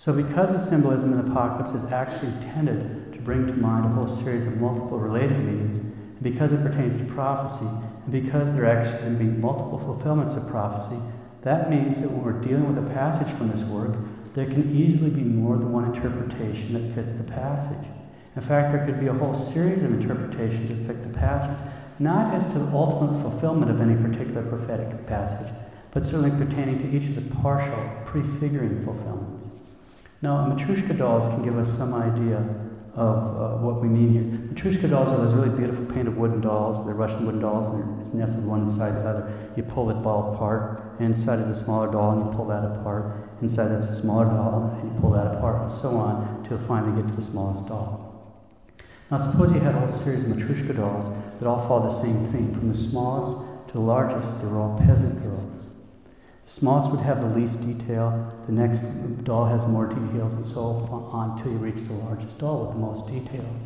[0.00, 3.88] So, because the symbolism in the Apocalypse is actually intended to bring to mind a
[3.90, 8.64] whole series of multiple related meanings, and because it pertains to prophecy, and because there
[8.64, 10.98] actually can be multiple fulfillments of prophecy,
[11.42, 13.94] that means that when we're dealing with a passage from this work,
[14.32, 17.86] there can easily be more than one interpretation that fits the passage.
[18.36, 21.62] In fact, there could be a whole series of interpretations that fit the passage,
[21.98, 25.52] not as to the ultimate fulfillment of any particular prophetic passage,
[25.90, 29.49] but certainly pertaining to each of the partial, prefiguring fulfillments.
[30.22, 32.44] Now, Matryoshka dolls can give us some idea
[32.94, 34.22] of uh, what we mean here.
[34.22, 36.84] Matryoshka dolls are those really beautiful painted wooden dolls.
[36.84, 39.32] They're Russian wooden dolls, and it's nested one inside the other.
[39.56, 43.28] You pull it ball apart, inside is a smaller doll, and you pull that apart.
[43.40, 47.00] Inside that's a smaller doll, and you pull that apart, and so on, until finally
[47.00, 48.06] get to the smallest doll.
[49.10, 51.08] Now, suppose you had a whole series of Matryoshka dolls
[51.40, 52.54] that all follow the same theme.
[52.54, 55.59] From the smallest to the largest, they're all peasant girls.
[56.50, 58.80] The smallest would have the least detail, the next
[59.22, 60.60] doll has more details, and so
[61.12, 63.60] on until you reach the largest doll with the most details.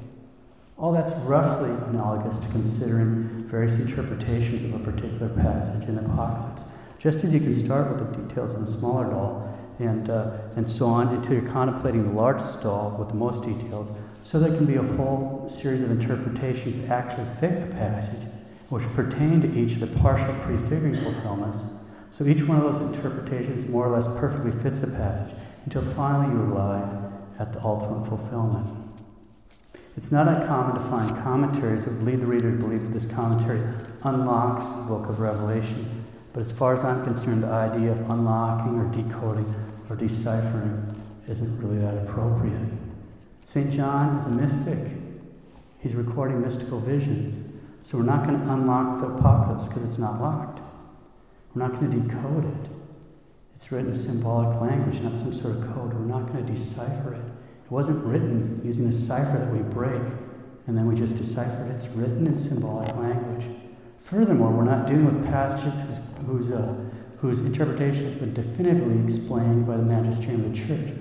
[0.76, 6.64] All that's roughly analogous to considering various interpretations of a particular passage in the Apocalypse.
[6.98, 10.68] Just as you can start with the details in a smaller doll and, uh, and
[10.68, 14.66] so on until you're contemplating the largest doll with the most details, so there can
[14.66, 18.28] be a whole series of interpretations that actually fit the passage,
[18.68, 21.62] which pertain to each of the partial prefiguring fulfillments.
[22.14, 26.32] So each one of those interpretations more or less perfectly fits the passage until finally
[26.32, 28.68] you arrive at the ultimate fulfillment.
[29.96, 33.60] It's not uncommon to find commentaries that lead the reader to believe that this commentary
[34.04, 38.78] unlocks the book of Revelation but as far as I'm concerned, the idea of unlocking
[38.78, 39.52] or decoding
[39.90, 42.68] or deciphering isn't really that appropriate.
[43.44, 43.72] St.
[43.72, 44.78] John is a mystic.
[45.80, 47.52] He's recording mystical visions.
[47.82, 50.63] So we're not going to unlock the apocalypse because it's not locked.
[51.54, 52.70] We're not going to decode it.
[53.54, 55.94] It's written in symbolic language, not some sort of code.
[55.94, 57.24] We're not going to decipher it.
[57.64, 60.02] It wasn't written using a cipher that we break
[60.66, 61.72] and then we just decipher it.
[61.72, 63.46] It's written in symbolic language.
[64.00, 65.80] Furthermore, we're not dealing with passages
[66.26, 66.74] whose, uh,
[67.18, 70.94] whose interpretation has been definitively explained by the magisterium of the church.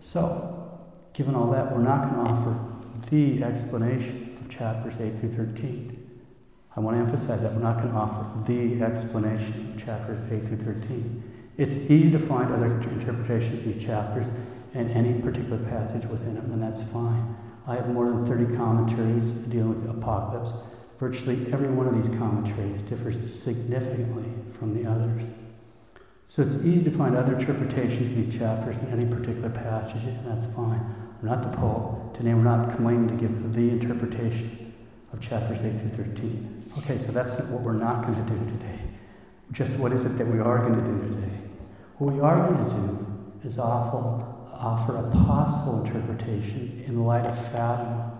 [0.00, 0.80] So,
[1.12, 2.58] given all that, we're not going to offer
[3.10, 5.89] the explanation of chapters 8 through 13.
[6.76, 10.46] I want to emphasize that we're not going to offer the explanation of chapters 8
[10.46, 11.50] through 13.
[11.56, 14.28] It's easy to find other interpretations of these chapters
[14.74, 17.36] and any particular passage within them, and that's fine.
[17.66, 20.52] I have more than 30 commentaries dealing with the apocalypse.
[21.00, 25.24] Virtually every one of these commentaries differs significantly from the others.
[26.26, 30.24] So it's easy to find other interpretations of these chapters in any particular passage, and
[30.24, 30.80] that's fine.
[31.20, 32.16] We're not the Pope.
[32.16, 34.72] Today we're not claiming to give the interpretation
[35.12, 36.59] of chapters 8 through 13.
[36.78, 38.78] Okay, so that's what we're not going to do today.
[39.50, 41.36] Just what is it that we are going to do today?
[41.98, 43.06] What we are going to do
[43.42, 48.12] is offer, offer a possible interpretation in the light of Fatima,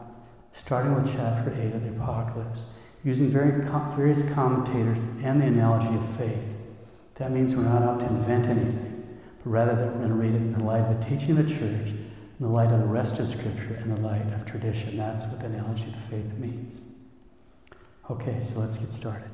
[0.52, 2.72] starting with chapter 8 of the Apocalypse,
[3.04, 6.56] using very com- various commentators and the analogy of faith.
[7.14, 10.34] That means we're not out to invent anything, but rather that we're going to read
[10.34, 12.86] it in the light of the teaching of the church, in the light of the
[12.86, 14.96] rest of Scripture, and the light of tradition.
[14.96, 16.79] That's what the analogy of faith means.
[18.10, 19.30] Okay, so let's get started.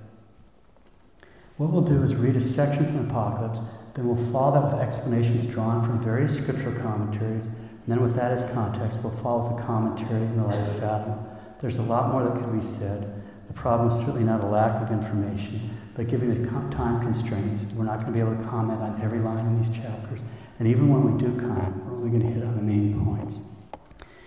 [1.56, 3.60] What we'll do is read a section from the Apocalypse,
[3.94, 8.32] then we'll follow that with explanations drawn from various scriptural commentaries, and then with that
[8.32, 11.38] as context, we'll follow with a commentary in the light of Fatima.
[11.62, 13.22] There's a lot more that could be said.
[13.46, 17.84] The problem is certainly not a lack of information, but given the time constraints, we're
[17.84, 20.20] not going to be able to comment on every line in these chapters.
[20.58, 23.40] And even when we do comment, we're only going to hit on the main points.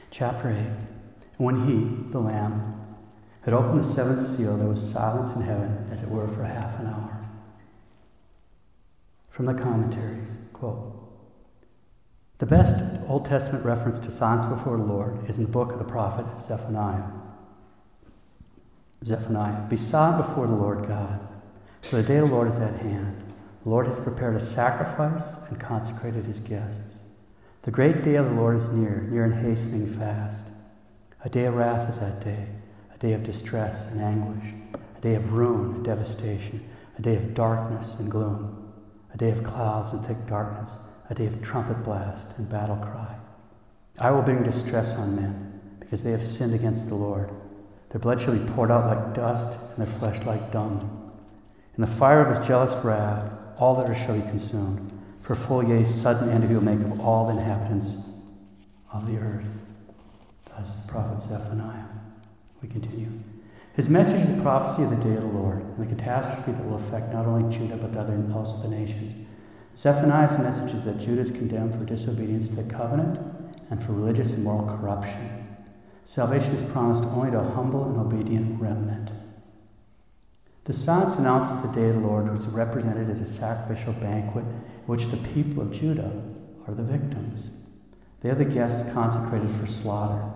[0.09, 0.65] Chapter 8.
[1.37, 2.78] When he, the Lamb,
[3.49, 6.79] had opened the seventh seal, there was silence in heaven, as it were, for half
[6.79, 7.27] an hour.
[9.31, 10.95] From the commentaries, quote,
[12.37, 12.75] the best
[13.07, 16.25] Old Testament reference to silence before the Lord is in the book of the prophet
[16.39, 17.09] Zephaniah.
[19.03, 21.19] Zephaniah, be silent before the Lord God,
[21.81, 23.33] for the day of the Lord is at hand.
[23.63, 26.99] The Lord has prepared a sacrifice and consecrated his guests.
[27.63, 30.45] The great day of the Lord is near, near and hastening fast.
[31.25, 32.47] A day of wrath is that day
[32.99, 34.53] a day of distress and anguish,
[34.97, 38.73] a day of ruin and devastation, a day of darkness and gloom,
[39.13, 40.69] a day of clouds and thick darkness,
[41.09, 43.15] a day of trumpet blast and battle cry.
[43.99, 47.31] I will bring distress on men, because they have sinned against the Lord.
[47.91, 51.13] Their blood shall be poured out like dust, and their flesh like dung.
[51.75, 54.91] In the fire of his jealous wrath, all that are shall be consumed.
[55.21, 57.95] For full, yea, sudden end he will make of all the inhabitants
[58.91, 59.47] of the earth.
[60.45, 61.88] Thus the prophet Zephaniah.
[62.61, 63.11] We continue.
[63.73, 66.65] His message is a prophecy of the day of the Lord and the catastrophe that
[66.65, 69.27] will affect not only Judah but the other, also the nations.
[69.77, 73.17] Zephaniah's message is that Judah is condemned for disobedience to the covenant
[73.69, 75.47] and for religious and moral corruption.
[76.03, 79.11] Salvation is promised only to a humble and obedient remnant.
[80.65, 84.43] The silence announces the day of the Lord, which is represented as a sacrificial banquet
[84.43, 86.11] in which the people of Judah
[86.67, 87.49] are the victims.
[88.21, 90.29] They are the guests consecrated for slaughter.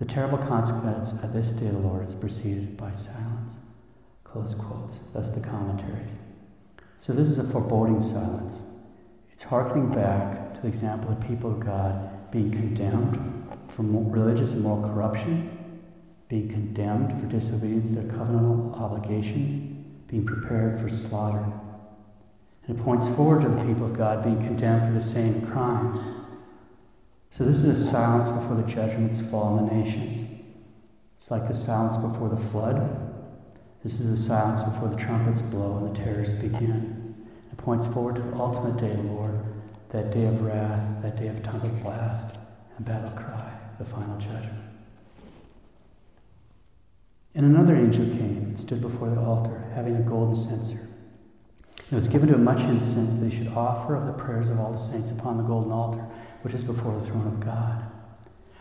[0.00, 3.52] The terrible consequence of this the Lord is preceded by silence.
[4.24, 4.96] Close quotes.
[5.12, 6.12] Thus the commentaries.
[6.96, 8.62] So this is a foreboding silence.
[9.30, 13.18] It's harkening back to the example of people of God being condemned
[13.68, 15.50] for religious and moral corruption,
[16.30, 21.44] being condemned for disobedience to their covenantal obligations, being prepared for slaughter.
[22.66, 26.00] And it points forward to the people of God being condemned for the same crimes
[27.30, 30.42] so this is a silence before the judgments fall on the nations.
[31.16, 33.06] It's like the silence before the flood.
[33.84, 37.28] This is the silence before the trumpets blow and the terrors begin.
[37.52, 39.38] It points forward to the ultimate day, Lord,
[39.90, 42.36] that day of wrath, that day of trumpet blast
[42.76, 44.64] and battle cry, the final judgment.
[47.34, 50.88] And another angel came and stood before the altar, having a golden censer.
[51.90, 54.58] It was given to him much incense that he should offer of the prayers of
[54.58, 56.04] all the saints upon the golden altar
[56.42, 57.84] which is before the throne of God.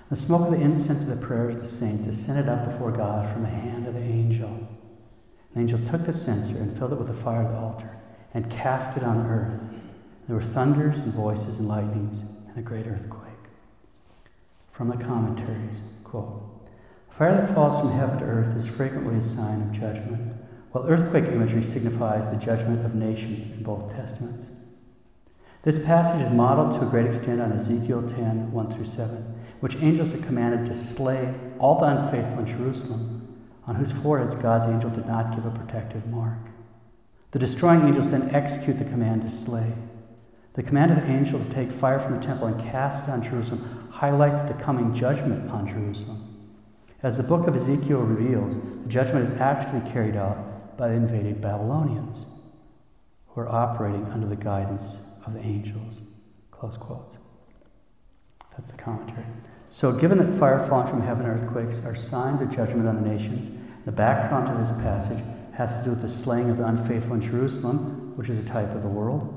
[0.10, 3.32] The smoke of the incense of the prayers of the saints ascended up before God
[3.32, 4.68] from the hand of the angel.
[5.54, 7.98] The angel took the censer and filled it with the fire of the altar
[8.34, 9.62] and cast it on earth.
[10.28, 13.24] There were thunders and voices and lightnings and a great earthquake.
[14.72, 16.50] From the commentaries, quote,
[17.12, 20.34] Fire that falls from heaven to earth is frequently a sign of judgment,
[20.71, 24.46] while earthquake imagery signifies the judgment of nations in both testaments.
[25.62, 29.18] This passage is modeled to a great extent on Ezekiel 10 1 through 7,
[29.60, 34.68] which angels are commanded to slay all the unfaithful in Jerusalem, on whose foreheads God's
[34.68, 36.38] angel did not give a protective mark.
[37.32, 39.74] The destroying angels then execute the command to slay.
[40.54, 43.22] The command of the angel to take fire from the temple and cast it on
[43.22, 46.26] Jerusalem highlights the coming judgment on Jerusalem.
[47.04, 51.42] As the book of Ezekiel reveals, the judgment is actually carried out by the invaded
[51.42, 52.28] Babylonians,
[53.28, 56.02] who are operating under the guidance of the angels.
[56.52, 57.17] Close quotes.
[58.52, 59.26] That's the commentary.
[59.70, 63.10] So, given that fire falling from heaven and earthquakes are signs of judgment on the
[63.10, 63.56] nations,
[63.86, 67.22] The background to this passage has to do with the slaying of the unfaithful in
[67.22, 69.36] Jerusalem, which is a type of the world.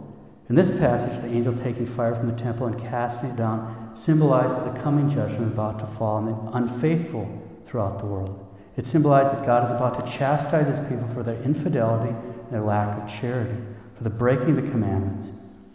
[0.49, 4.71] In this passage, the angel taking fire from the temple and casting it down symbolizes
[4.71, 7.27] the coming judgment about to fall on the unfaithful
[7.67, 8.47] throughout the world.
[8.77, 12.61] It symbolizes that God is about to chastise his people for their infidelity and their
[12.61, 13.57] lack of charity,
[13.95, 15.31] for the breaking of the commandments,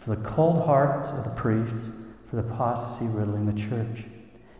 [0.08, 1.90] for the cold hearts of the priests,
[2.30, 4.06] for the apostasy riddling the church.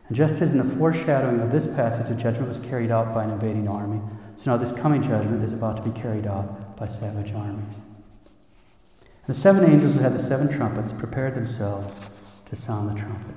[0.07, 3.25] And just as in the foreshadowing of this passage, the judgment was carried out by
[3.25, 4.03] an invading army,
[4.37, 7.77] so now this coming judgment is about to be carried out by savage armies.
[9.27, 11.95] The seven angels who had the seven trumpets prepared themselves
[12.51, 13.35] to sound the trumpet.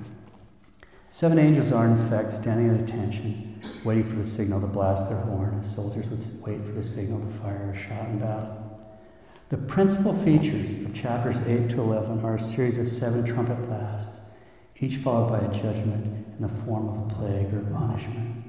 [1.08, 5.18] Seven angels are, in effect, standing at attention, waiting for the signal to blast their
[5.20, 8.61] horn, as soldiers would wait for the signal to fire a shot in battle.
[9.52, 14.30] The principal features of chapters 8 to 11 are a series of seven trumpet blasts,
[14.80, 18.44] each followed by a judgment in the form of a plague or punishment.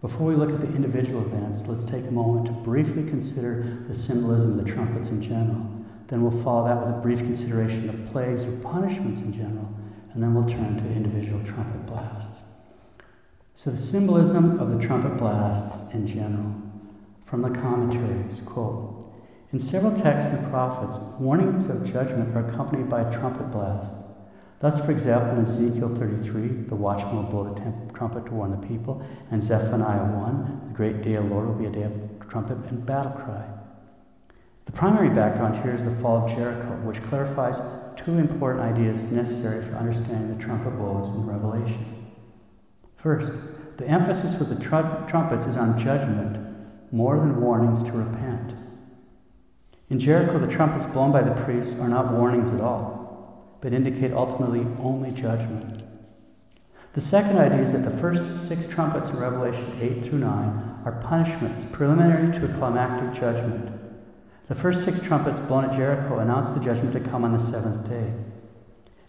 [0.00, 3.94] Before we look at the individual events, let's take a moment to briefly consider the
[3.94, 5.64] symbolism of the trumpets in general.
[6.08, 9.72] Then we'll follow that with a brief consideration of plagues or punishments in general,
[10.12, 12.40] and then we'll turn to individual trumpet blasts.
[13.54, 16.52] So, the symbolism of the trumpet blasts in general,
[17.26, 18.97] from the commentaries, quote,
[19.52, 23.92] in several texts in the prophets, warnings of judgment are accompanied by a trumpet blast.
[24.60, 28.66] Thus, for example, in Ezekiel 33, the watchman will blow the trumpet to warn the
[28.66, 31.92] people, and Zephaniah 1, the great day of the Lord will be a day of
[32.28, 33.44] trumpet and battle cry.
[34.66, 37.58] The primary background here is the fall of Jericho, which clarifies
[37.96, 42.06] two important ideas necessary for understanding the trumpet woes in Revelation.
[42.96, 43.32] First,
[43.78, 46.36] the emphasis with the tr- trumpets is on judgment
[46.92, 48.57] more than warnings to repent.
[49.90, 54.12] In Jericho, the trumpets blown by the priests are not warnings at all, but indicate
[54.12, 55.82] ultimately only judgment.
[56.92, 60.28] The second idea is that the first six trumpets in Revelation 8 through 9
[60.84, 63.72] are punishments preliminary to a climactic judgment.
[64.48, 67.88] The first six trumpets blown at Jericho announce the judgment to come on the seventh
[67.88, 68.12] day.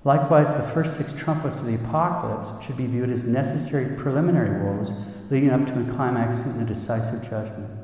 [0.04, 4.92] Likewise, the first six trumpets of the apocalypse should be viewed as necessary preliminary woes
[5.30, 7.79] leading up to a climax and a decisive judgment.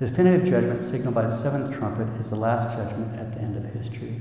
[0.00, 3.54] The definitive judgment signaled by the seventh trumpet is the last judgment at the end
[3.54, 4.18] of history.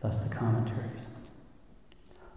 [0.00, 1.08] Thus, the commentaries.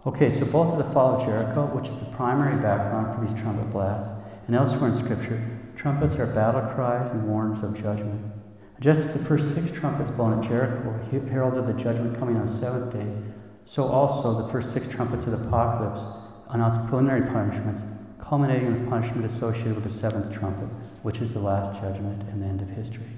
[0.04, 3.40] Okay, so both of the fall of Jericho, which is the primary background for these
[3.40, 4.10] trumpet blasts,
[4.48, 5.40] and elsewhere in Scripture,
[5.76, 8.32] trumpets are battle cries and warnings of judgment.
[8.80, 10.98] Just as the first six trumpets blown at Jericho
[11.28, 13.14] heralded the judgment coming on the seventh day,
[13.62, 16.04] so also the first six trumpets of the apocalypse
[16.48, 17.82] announced preliminary punishments,
[18.30, 20.68] culminating in the punishment associated with the seventh trumpet,
[21.02, 23.10] which is the last judgment and the end of history.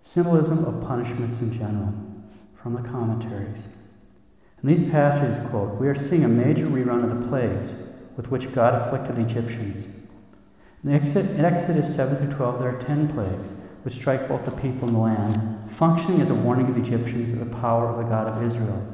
[0.00, 1.92] Symbolism of punishments in general,
[2.54, 3.66] from the commentaries.
[4.62, 7.72] In these passages, quote, we are seeing a major rerun of the plagues
[8.16, 9.84] with which God afflicted the Egyptians
[10.84, 13.50] in Exodus 7 through 12, there are 10 plagues
[13.82, 17.30] which strike both the people and the land, functioning as a warning of the Egyptians
[17.30, 18.86] of the power of the God of Israel.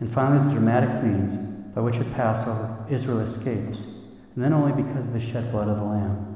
[0.00, 3.84] And finally, the dramatic means by which at Passover Israel escapes,
[4.34, 6.30] and then only because of the shed blood of the Lamb.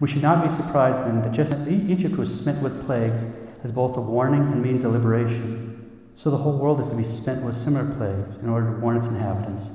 [0.00, 3.24] We should not be surprised then that just Egypt was smitten with plagues
[3.62, 7.04] as both a warning and means of liberation, so the whole world is to be
[7.04, 9.66] smitten with similar plagues in order to warn its inhabitants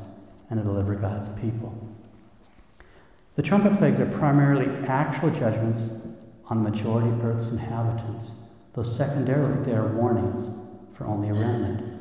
[0.49, 1.73] and to deliver God's people.
[3.35, 6.07] The trumpet plagues are primarily actual judgments
[6.49, 8.31] on the majority of Earth's inhabitants,
[8.73, 11.97] though secondarily they are warnings for only a remnant.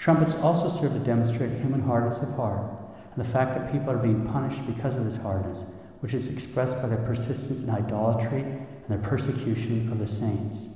[0.00, 2.72] Trumpets also serve to demonstrate human hardness of heart
[3.14, 6.80] and the fact that people are being punished because of this hardness, which is expressed
[6.80, 10.68] by their persistence in idolatry and their persecution of the saints.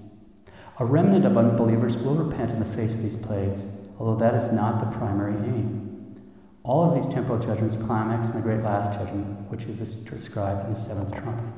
[0.79, 3.65] A remnant of unbelievers will repent in the face of these plagues,
[3.99, 6.21] although that is not the primary aim.
[6.63, 10.75] All of these temporal judgments climax in the great last judgment, which is described in
[10.75, 11.51] the seventh trumpet.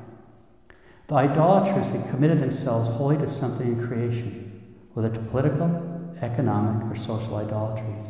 [1.07, 5.86] The idolaters had committed themselves wholly to something in creation, whether to political,
[6.21, 8.05] economic, or social idolatries.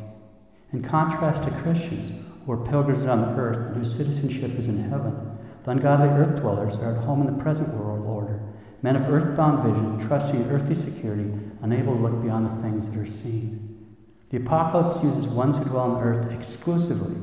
[0.73, 2.11] In contrast to Christians,
[2.45, 6.39] who are pilgrims on the earth and whose citizenship is in heaven, the ungodly earth
[6.39, 8.41] dwellers are at home in the present world order,
[8.81, 12.97] men of earthbound vision, trusting in earthly security, unable to look beyond the things that
[12.97, 13.95] are seen.
[14.29, 17.15] The apocalypse uses ones who dwell on earth exclusively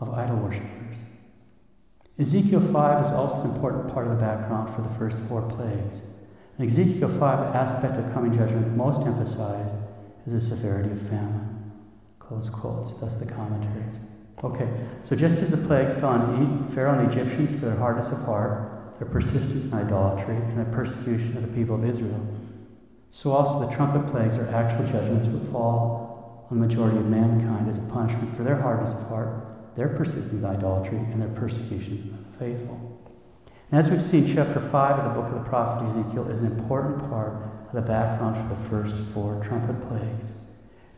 [0.00, 0.70] of idol worshippers.
[2.18, 5.96] Ezekiel 5 is also an important part of the background for the first four plagues.
[6.58, 9.74] In Ezekiel 5, the aspect of coming judgment most emphasized
[10.26, 11.72] is the severity of famine.
[12.18, 13.98] Close quotes, thus the commentaries.
[14.42, 14.68] Okay,
[15.02, 18.18] so just as the plagues fell on Pharaoh and the Egyptians for their hardness of
[18.20, 22.26] heart, their persistence in idolatry, and their persecution of the people of Israel,
[23.10, 27.68] so also the trumpet plagues or actual judgments would fall on the majority of mankind
[27.68, 32.18] as a punishment for their hardness of heart, their persistence in idolatry, and their persecution
[32.18, 32.94] of the faithful.
[33.70, 36.46] And as we've seen, chapter 5 of the book of the prophet Ezekiel is an
[36.58, 40.32] important part the background for the first four trumpet plagues.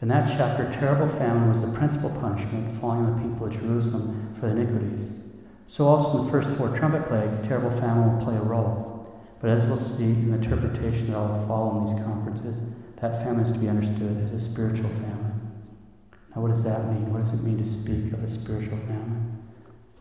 [0.02, 4.34] In that chapter, terrible famine was the principal punishment falling on the people of Jerusalem
[4.34, 5.08] for their iniquities.
[5.66, 8.92] So also in the first four trumpet plagues, terrible famine will play a role.
[9.40, 12.56] But as we'll see in the interpretation that will follow in these conferences,
[13.00, 15.62] that famine is to be understood as a spiritual famine.
[16.34, 17.10] Now, what does that mean?
[17.12, 19.42] What does it mean to speak of a spiritual famine?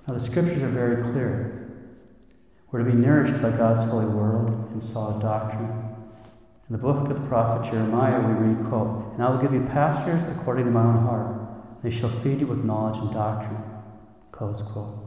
[0.08, 1.72] Now, the scriptures are very clear.
[2.72, 5.85] We're to be nourished by God's holy word and solid doctrine.
[6.68, 9.62] In the book of the prophet Jeremiah, we read, quote, And I will give you
[9.62, 11.84] pastures according to my own heart.
[11.84, 13.64] They shall feed you with knowledge and doctrine.
[14.32, 15.06] Close quote.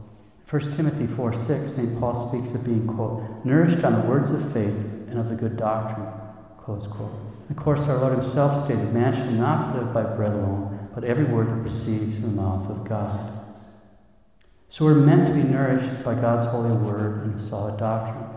[0.49, 1.99] 1 Timothy 4 6, St.
[1.99, 4.73] Paul speaks of being, quote, nourished on the words of faith
[5.09, 6.07] and of the good doctrine.
[6.63, 7.11] Close quote.
[7.49, 11.25] Of course, our Lord Himself stated, Man shall not live by bread alone, but every
[11.25, 13.37] word that proceeds from the mouth of God.
[14.69, 18.28] So we're meant to be nourished by God's holy word and solid doctrine.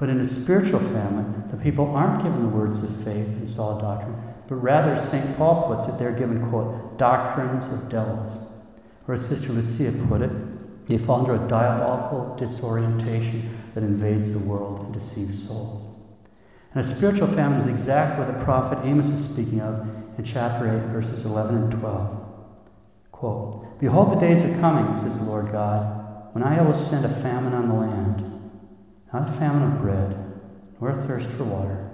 [0.00, 3.82] But in a spiritual famine, the people aren't given the words of faith and solid
[3.82, 4.16] doctrine,
[4.48, 5.36] but rather, St.
[5.36, 8.50] Paul puts it, they're given, quote, doctrines of devils.
[9.06, 14.38] Or as Sister Lucia put it, they fall under a diabolical disorientation that invades the
[14.38, 15.84] world and deceives souls.
[16.72, 19.86] And a spiritual famine is exactly what the prophet Amos is speaking of
[20.16, 22.26] in chapter 8, verses 11 and 12.
[23.12, 27.08] Quote, Behold, the days are coming, says the Lord God, when I will send a
[27.10, 28.29] famine on the land,
[29.12, 30.16] not a famine of bread,
[30.80, 31.90] nor a thirst for water,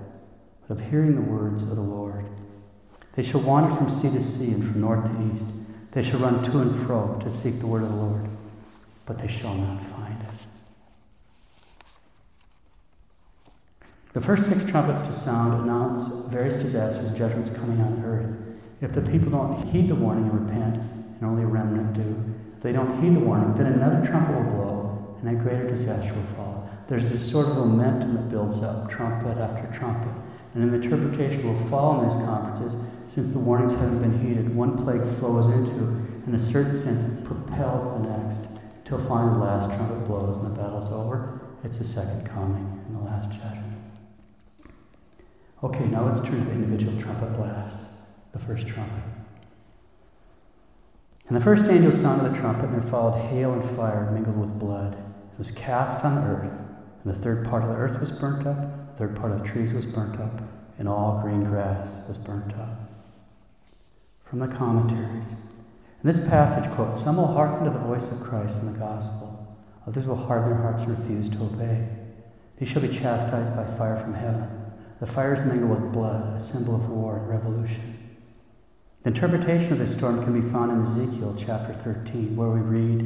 [0.69, 2.25] but of hearing the words of the Lord.
[3.15, 5.49] They shall wander from sea to sea and from north to east.
[5.93, 8.29] They shall run to and fro to seek the word of the Lord
[9.07, 10.47] but they shall not find it.
[14.13, 18.37] The first six trumpets to sound announce various disasters and judgments coming on earth.
[18.81, 22.63] If the people don't heed the warning and repent, and only a remnant do, if
[22.63, 26.23] they don't heed the warning, then another trumpet will blow, and a greater disaster will
[26.35, 26.56] fall.
[26.89, 30.13] There's this sort of momentum that builds up, trumpet after trumpet.
[30.55, 32.77] And an interpretation will follow in these conferences,
[33.07, 34.55] since the warnings haven't been heeded.
[34.55, 39.45] One plague flows into, in a certain sense, it propels the next till finally the
[39.45, 41.41] last trumpet blows and the battle's over.
[41.65, 43.65] It's the second coming and the last judgment.
[45.63, 47.95] Okay, now let's turn to the individual trumpet blasts.
[48.33, 49.03] The first trumpet.
[51.29, 54.59] And the first angel sounded the trumpet, and there followed hail and fire mingled with
[54.59, 54.95] blood.
[54.95, 56.53] It was cast on earth,
[57.07, 59.47] and the third part of the earth was burnt up, the third part of the
[59.47, 60.43] trees was burnt up,
[60.77, 62.91] and all green grass was burnt up.
[64.25, 65.31] From the commentaries.
[66.03, 69.57] In this passage, quote, some will hearken to the voice of Christ in the gospel,
[69.87, 71.87] others will harden their hearts and refuse to obey.
[72.59, 74.49] They shall be chastised by fire from heaven.
[74.99, 78.19] The fire is mingled with blood, a symbol of war and revolution.
[79.05, 83.01] The interpretation of this storm can be found in Ezekiel chapter 13, where we read,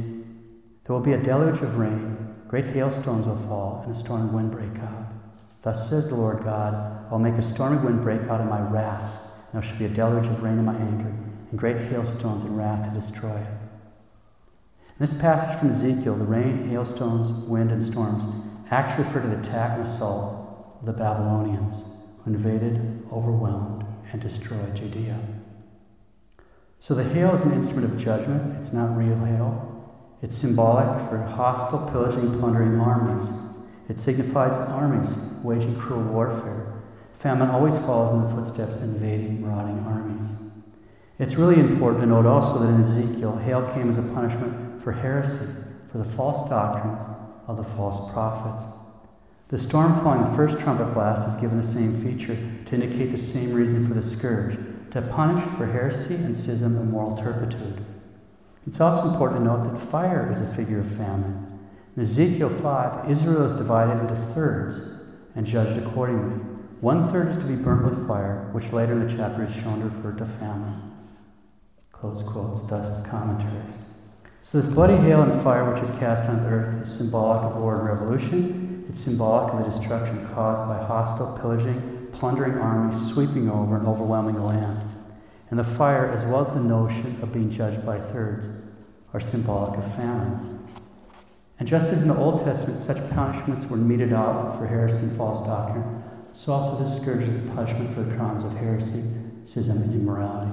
[0.85, 2.20] There will be a deluge of rain,
[2.51, 5.05] great hailstones will fall, and a stormy wind break out.
[5.61, 9.21] Thus says the Lord God, I'll make a stormy wind break out in my wrath,
[9.53, 11.15] and there shall be a deluge of rain in my anger
[11.49, 13.47] and great hailstones and wrath to destroy it.
[13.47, 18.25] In this passage from Ezekiel, the rain, hailstones, wind, and storms
[18.69, 21.73] actually refer to the attack and assault of the Babylonians
[22.25, 25.17] who invaded, overwhelmed, and destroyed Judea.
[26.79, 28.57] So the hail is an instrument of judgment.
[28.57, 29.70] It's not real hail.
[30.21, 33.27] It's symbolic for hostile, pillaging, plundering armies.
[33.89, 36.73] It signifies armies waging cruel warfare.
[37.13, 40.27] Famine always follows in the footsteps of invading, marauding armies.
[41.17, 44.91] It's really important to note also that in Ezekiel, hail came as a punishment for
[44.91, 45.47] heresy,
[45.91, 47.01] for the false doctrines
[47.47, 48.63] of the false prophets.
[49.49, 53.17] The storm following the first trumpet blast is given the same feature to indicate the
[53.17, 54.57] same reason for the scourge,
[54.91, 57.83] to punish for heresy and schism and moral turpitude.
[58.67, 61.59] It's also important to note that fire is a figure of famine.
[61.95, 65.01] In Ezekiel 5, Israel is divided into thirds
[65.35, 66.37] and judged accordingly.
[66.79, 69.79] One third is to be burnt with fire, which later in the chapter is shown
[69.79, 70.91] to refer to famine.
[71.91, 73.77] Close quotes, thus the commentaries.
[74.43, 77.79] So this bloody hail and fire which is cast on earth is symbolic of war
[77.79, 78.85] and revolution.
[78.89, 84.35] It's symbolic of the destruction caused by hostile, pillaging, plundering armies sweeping over and overwhelming
[84.35, 84.90] the land.
[85.51, 88.47] And the fire, as well as the notion of being judged by thirds,
[89.13, 90.65] are symbolic of famine.
[91.59, 95.17] And just as in the Old Testament such punishments were meted out for heresy and
[95.17, 99.03] false doctrine, so also this scourge is a punishment for the crimes of heresy,
[99.45, 100.51] schism, and immorality.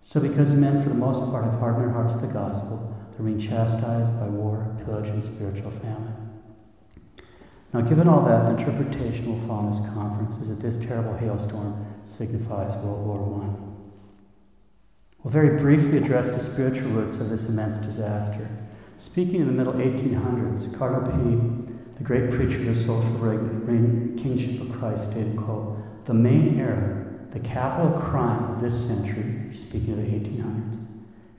[0.00, 3.26] So, because men, for the most part, have hardened their hearts to the gospel, they're
[3.26, 6.14] being chastised by war, pillage, and spiritual famine.
[7.72, 11.16] Now, given all that, the interpretation we'll follow in this conference is that this terrible
[11.16, 13.65] hailstorm signifies World War I.
[15.26, 18.48] We'll very briefly address the spiritual roots of this immense disaster.
[18.96, 24.60] Speaking in the middle 1800s, Cardinal Pie the great preacher of the social reign, kingship
[24.60, 29.98] of Christ, stated, quote, the main error, the capital crime of this century, speaking of
[29.98, 30.86] the 1800s,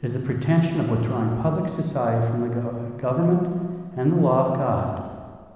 [0.01, 5.47] is the pretension of withdrawing public society from the government and the law of God.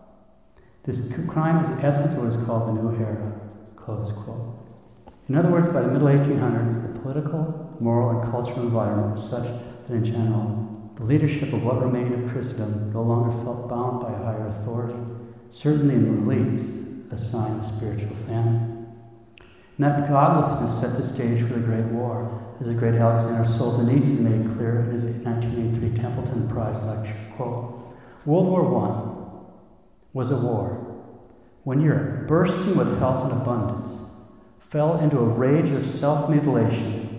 [0.83, 3.41] This crime is the essence of what is called the new era.
[3.75, 4.65] Close quote.
[5.27, 9.43] In other words, by the middle 1800s, the political, moral, and cultural environment was such
[9.43, 14.11] that in general, the leadership of what remained of Christendom no longer felt bound by
[14.11, 14.99] higher authority,
[15.49, 18.87] certainly in the elites, a sign of spiritual famine.
[19.77, 24.21] And that godlessness set the stage for the Great War, as the great Alexander Solzhenitsyn
[24.21, 27.15] made clear in his 1983 Templeton Prize lecture.
[27.35, 29.11] Quote, World War I
[30.13, 30.91] was a war
[31.63, 33.93] when Europe, bursting with health and abundance,
[34.59, 37.10] fell into a rage of self mutilation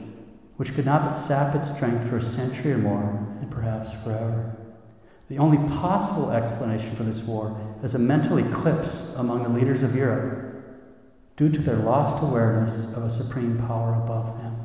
[0.62, 3.02] which could not but sap its strength for a century or more,
[3.40, 4.56] and perhaps forever.
[5.28, 9.96] The only possible explanation for this war is a mental eclipse among the leaders of
[9.96, 10.54] Europe
[11.36, 14.56] due to their lost awareness of a supreme power above them.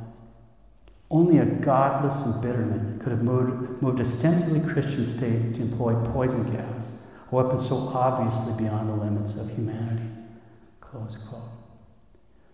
[1.10, 5.96] Only a godless and bitter man could have moved, moved ostensibly Christian states to employ
[6.12, 10.12] poison gas, a weapon so obviously beyond the limits of humanity.
[10.80, 11.42] Close quote.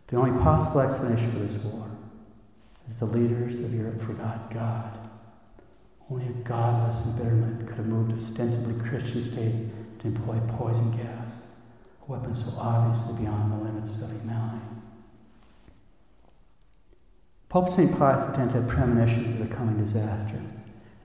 [0.08, 1.93] The only possible explanation for this war
[2.88, 5.00] is the leaders of Europe forgot God.
[6.10, 9.62] Only a godless and bitter man could have moved ostensibly Christian states
[10.00, 11.32] to employ poison gas,
[12.08, 14.66] a weapon so obviously beyond the limits of humanity.
[17.50, 17.98] Pope St.
[17.98, 20.42] Pius X had premonitions of the coming disaster.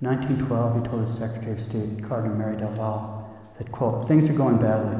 [0.01, 4.31] In 1912, he told his Secretary of State, Cardinal Merry del Val, that, quote, things
[4.31, 4.97] are going badly.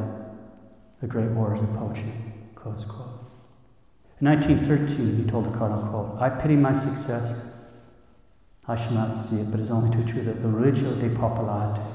[1.01, 3.18] The Great War is approaching, close quote.
[4.21, 7.53] In 1913, he told the cardinal, quote, I pity my successor.
[8.67, 11.87] I shall not see it, but it is only too true that the religio depopulata,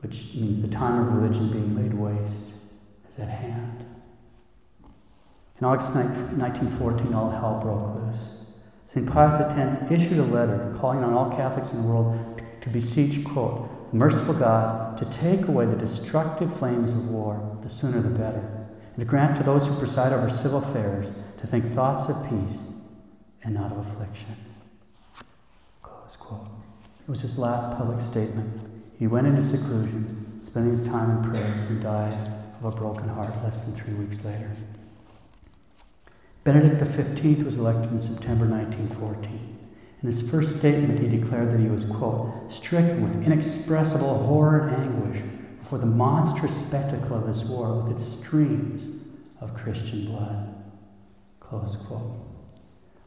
[0.00, 2.54] which means the time of religion being laid waste,
[3.08, 3.84] is at hand.
[5.60, 8.44] In August 1914, all hell broke loose.
[8.86, 9.08] St.
[9.08, 13.92] Pius X issued a letter calling on all Catholics in the world to beseech, quote,
[13.92, 18.61] the merciful God to take away the destructive flames of war, the sooner the better
[18.94, 22.60] and to grant to those who preside over civil affairs to think thoughts of peace
[23.42, 24.36] and not of affliction.
[25.82, 26.46] Close quote.
[27.00, 28.60] It was his last public statement.
[28.98, 32.16] He went into seclusion, spending his time in prayer, and died
[32.60, 34.50] of a broken heart less than three weeks later.
[36.44, 39.58] Benedict XV was elected in September 1914.
[40.02, 44.76] In his first statement, he declared that he was, quote, stricken with inexpressible horror and
[44.76, 45.22] anguish
[45.72, 49.02] for the monstrous spectacle of this war with its streams
[49.40, 50.54] of Christian blood.
[51.40, 52.12] Close quote.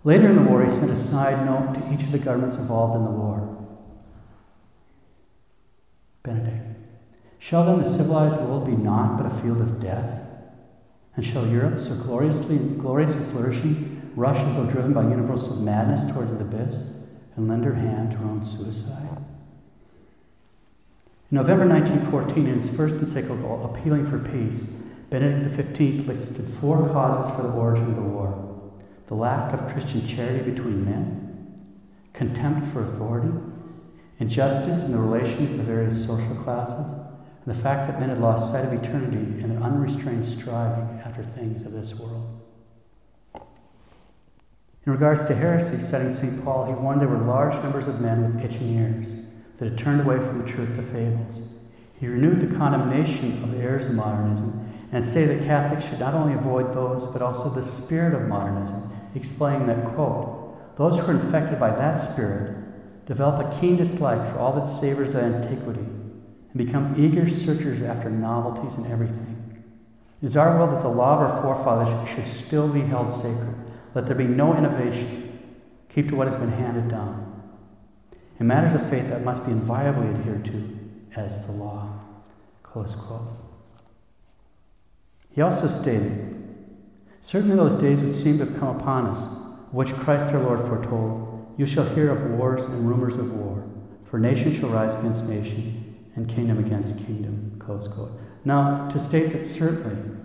[0.04, 2.96] Later in the war, he sent a side note to each of the governments involved
[2.96, 3.68] in the war.
[6.24, 6.80] Benedict.
[7.38, 10.20] Shall then the civilized world be naught but a field of death?
[11.16, 16.12] And shall Europe, so gloriously glorious and flourishing, rush as though driven by universal madness
[16.12, 16.96] towards the abyss,
[17.36, 19.24] and lend her hand to her own suicide?
[21.36, 24.62] In November 1914, in his first encyclical, Appealing for Peace,
[25.10, 28.72] Benedict XV listed four causes for the origin of the war
[29.08, 31.62] the lack of Christian charity between men,
[32.14, 33.38] contempt for authority,
[34.18, 36.86] injustice in the relations of the various social classes,
[37.46, 41.22] and the fact that men had lost sight of eternity in their unrestrained striving after
[41.22, 42.40] things of this world.
[43.36, 46.46] In regards to heresy, citing St.
[46.46, 49.25] Paul, he warned there were large numbers of men with itching ears
[49.58, 51.40] that had turned away from the truth to fables.
[52.00, 56.14] He renewed the condemnation of the errors of modernism and stated that Catholics should not
[56.14, 61.12] only avoid those, but also the spirit of modernism, explaining that, quote, those who are
[61.12, 62.56] infected by that spirit
[63.06, 68.10] develop a keen dislike for all that savors of antiquity and become eager searchers after
[68.10, 69.64] novelties in everything.
[70.22, 73.56] It is our will that the law of our forefathers should still be held sacred.
[73.94, 75.40] Let there be no innovation.
[75.90, 77.25] Keep to what has been handed down.
[78.40, 80.80] In matters of faith, that must be inviolably adhered to
[81.16, 82.00] as the law.
[82.64, 83.30] Close quote.
[85.32, 86.32] He also stated,
[87.22, 89.26] Certainly those days would seem to have come upon us,
[89.72, 91.54] which Christ our Lord foretold.
[91.58, 93.66] You shall hear of wars and rumors of war,
[94.04, 97.56] for nation shall rise against nation, and kingdom against kingdom.
[97.60, 98.12] Close quote.
[98.44, 100.18] Now, to state that certainly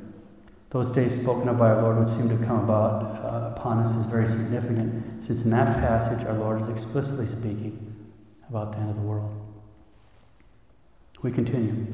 [0.70, 3.94] those days spoken of by our Lord would seem to come about uh, upon us
[3.96, 7.89] is very significant, since in that passage our Lord is explicitly speaking
[8.50, 9.34] about the end of the world.
[11.22, 11.86] We continue.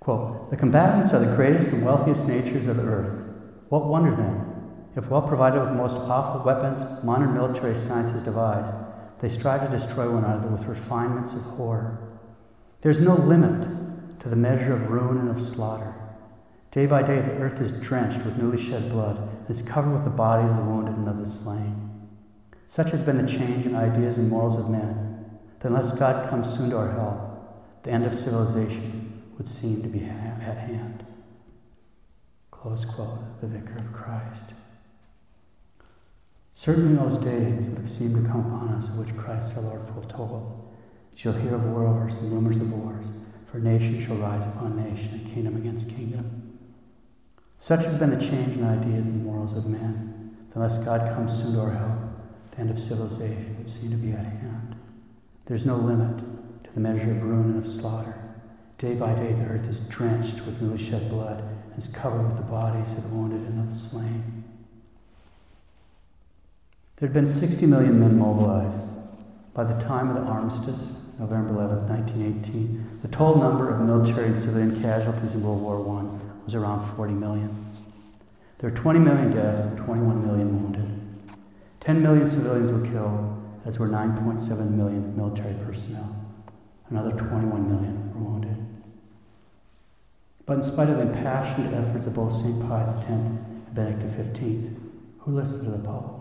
[0.00, 3.24] Quote, the combatants are the greatest and wealthiest natures of the earth.
[3.68, 4.54] What wonder then,
[4.96, 8.74] if well provided with most awful weapons modern military science has devised,
[9.20, 11.98] they strive to destroy one another with refinements of horror.
[12.82, 15.94] There's no limit to the measure of ruin and of slaughter.
[16.70, 20.04] Day by day, the earth is drenched with newly shed blood, and is covered with
[20.04, 21.90] the bodies of the wounded and of the slain.
[22.66, 25.03] Such has been the change in ideas and morals of men,
[25.68, 30.00] unless God comes soon to our help, the end of civilization would seem to be
[30.00, 31.04] at hand.
[32.50, 34.54] Close quote, the Vicar of Christ.
[36.52, 39.86] Certainly those days would have seemed to come upon us of which Christ our Lord
[39.88, 40.72] foretold.
[41.12, 43.06] You shall hear of wars and rumors of wars,
[43.46, 46.58] for nation shall rise upon nation and kingdom against kingdom.
[47.56, 51.42] Such has been the change in ideas and morals of men, that unless God comes
[51.42, 54.63] soon to our help, the end of civilization would seem to be at hand.
[55.46, 56.18] There's no limit
[56.64, 58.14] to the measure of ruin and of slaughter.
[58.78, 62.36] Day by day, the earth is drenched with newly shed blood and is covered with
[62.36, 64.44] the bodies of the wounded and of the slain.
[66.96, 68.80] There had been 60 million men mobilized.
[69.52, 74.38] By the time of the armistice, November 11, 1918, the total number of military and
[74.38, 77.66] civilian casualties in World War I was around 40 million.
[78.58, 81.38] There were 20 million deaths and 21 million wounded.
[81.80, 86.14] 10 million civilians were killed, as were 9.7 million military personnel.
[86.90, 88.56] Another 21 million were wounded.
[90.46, 92.60] But in spite of the impassioned efforts of both St.
[92.68, 94.76] Pius X and Benedict XV,
[95.20, 96.20] who listened to the Pope?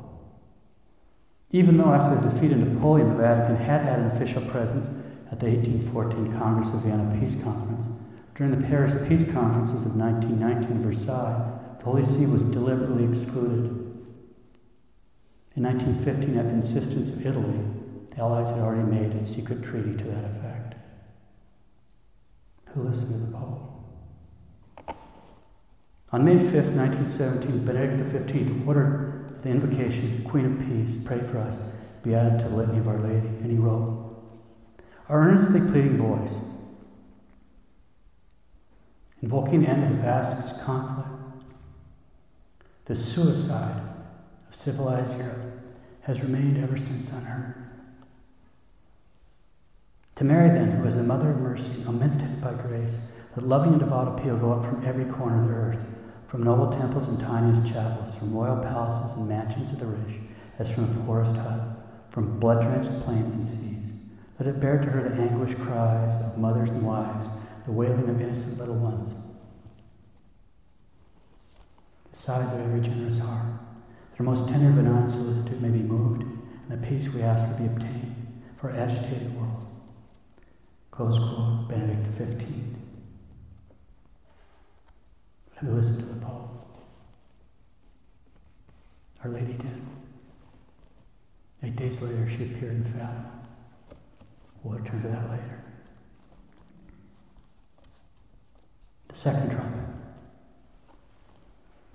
[1.52, 4.86] Even though after the defeat of Napoleon, the Vatican had had an official presence
[5.32, 7.86] at the 1814 Congress of Vienna Peace Conference,
[8.36, 13.83] during the Paris Peace Conferences of 1919 and Versailles, the Holy See was deliberately excluded.
[15.56, 17.60] In 1915, at the insistence of Italy,
[18.10, 20.76] the Allies had already made a secret treaty to that effect.
[22.74, 23.70] Who listened to the Pope?
[26.12, 31.60] On May 5, 1917, Benedict XV ordered the invocation, Queen of Peace, pray for us,
[32.01, 33.28] be added to the litany of Our Lady.
[33.28, 34.16] And he wrote,
[35.08, 36.36] Our earnestly pleading voice,
[39.22, 41.10] invoking the end of the vast conflict,
[42.86, 43.93] the suicide
[44.54, 45.51] of civilized Europe
[46.01, 47.56] has remained ever since unheard.
[50.16, 53.80] To Mary, then, who is the Mother of Mercy, omitted by grace, let loving and
[53.80, 55.80] devout appeal go up from every corner of the earth
[56.28, 60.20] from noble temples and tiniest chapels, from royal palaces and mansions of the rich,
[60.58, 61.62] as from the poorest hut,
[62.10, 63.91] from blood drenched plains and seas.
[64.39, 67.28] Let it bear to her the anguished cries of mothers and wives,
[67.66, 69.14] the wailing of innocent little ones,
[72.12, 73.54] the sighs of every generous heart.
[74.16, 77.68] Her most tender, benign solicitude may be moved, and the peace we ask for be
[77.68, 79.68] obtained for our agitated world.
[80.91, 82.74] Close quote, Benedict XV
[85.64, 86.78] who listened to the Pope.
[89.24, 89.82] Our Lady did.
[91.64, 93.32] Eight days later, she appeared in Fatima.
[94.61, 95.64] We'll return to that later.
[99.07, 99.93] The second trumpet.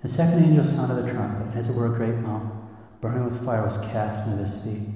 [0.01, 2.51] The second angel sounded the trumpet, and as it were a great mountain,
[3.01, 4.87] burning with fire, was cast into the sea.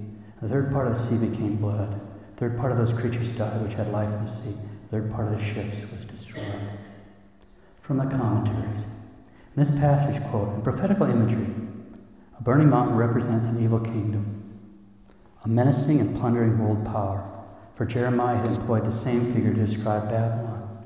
[0.42, 2.00] The third part of the sea became blood.
[2.36, 4.56] The third part of those creatures died which had life in the sea.
[4.84, 6.46] The third part of the ships was destroyed
[7.82, 8.86] from the commentaries.
[8.86, 11.54] In this passage, quote, in prophetical imagery,
[12.40, 14.58] a burning mountain represents an evil kingdom,
[15.44, 17.30] a menacing and plundering world power,
[17.76, 20.84] for Jeremiah had employed the same figure to describe Babylon.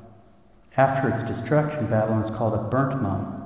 [0.75, 3.36] After its destruction, Babylon is called a burnt mountain.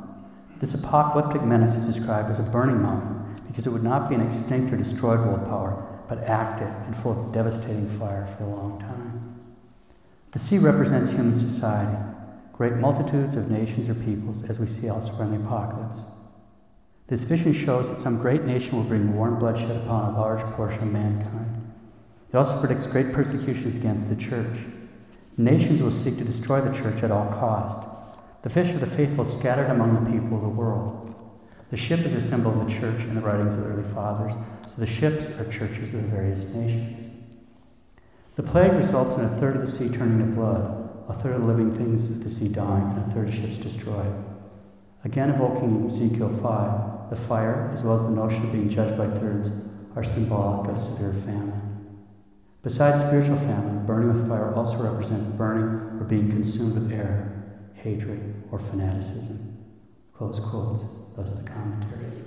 [0.62, 4.22] This apocalyptic menace is described as a burning mountain because it would not be an
[4.22, 8.80] extinct or destroyed world power, but active and full of devastating fire for a long
[8.80, 9.41] time.
[10.34, 11.97] The sea represents human society,
[12.53, 16.03] great multitudes of nations or peoples, as we see elsewhere in the Apocalypse.
[17.07, 20.43] This vision shows that some great nation will bring war and bloodshed upon a large
[20.53, 21.74] portion of mankind.
[22.32, 24.59] It also predicts great persecutions against the church.
[25.38, 27.90] Nations will seek to destroy the church at all cost.
[28.43, 31.13] The fish of the faithful scattered among the people of the world.
[31.69, 34.33] The ship is a symbol of the church in the writings of the early fathers,
[34.67, 37.07] so the ships are churches of the various nations.
[38.35, 41.41] The plague results in a third of the sea turning to blood, a third of
[41.41, 44.13] the living things of the sea dying, and a third of ships destroyed.
[45.03, 49.07] Again, evoking Ezekiel 5, the fire, as well as the notion of being judged by
[49.07, 49.51] thirds,
[49.95, 51.61] are symbolic of severe famine.
[52.63, 57.40] Besides spiritual famine, burning with fire also represents burning or being consumed with error,
[57.82, 59.57] hatred, or fanaticism.
[60.13, 60.84] Close quotes,
[61.15, 62.21] thus the commentaries.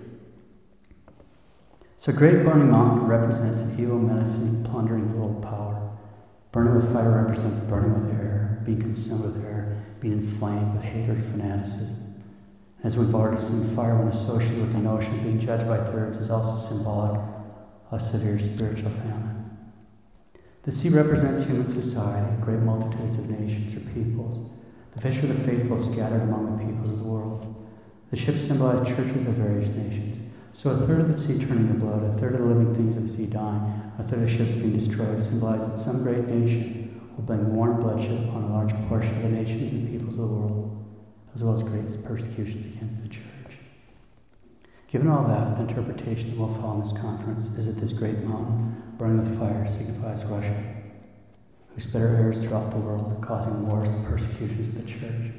[1.97, 5.97] So, Great Burning Mountain represents evil, menacing, plundering world power.
[6.53, 11.25] Burning with fire represents burning with air, being consumed with air, being inflamed with hatred,
[11.25, 12.23] fanaticism.
[12.83, 16.19] As we've already seen, fire, when associated with the notion of being judged by thirds,
[16.19, 17.21] is also symbolic
[17.91, 19.51] of severe spiritual famine.
[20.65, 24.51] The sea represents human society, great multitudes of nations or peoples.
[24.95, 27.55] The fish are the faithful scattered among the peoples of the world.
[28.11, 30.33] The ships symbolize churches of various nations.
[30.53, 32.97] So a third of the sea turning to blood, a third of the living things
[32.97, 37.01] of the sea dying, a third of ships being destroyed symbolize that some great nation
[37.17, 40.29] will bring war and bloodshed upon a large portion of the nations and peoples of
[40.29, 40.85] the world,
[41.35, 43.25] as well as great persecutions against the church.
[44.87, 48.19] Given all that, the interpretation that will follow in this conference is that this great
[48.19, 50.74] mountain, burning with fire, signifies Russia,
[51.75, 55.33] who spread her errors throughout the world, causing wars and persecutions of the church.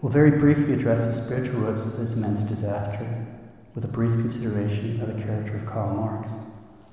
[0.00, 3.26] We'll very briefly address the spiritual roots of this immense disaster
[3.74, 6.32] with a brief consideration of the character of Karl Marx,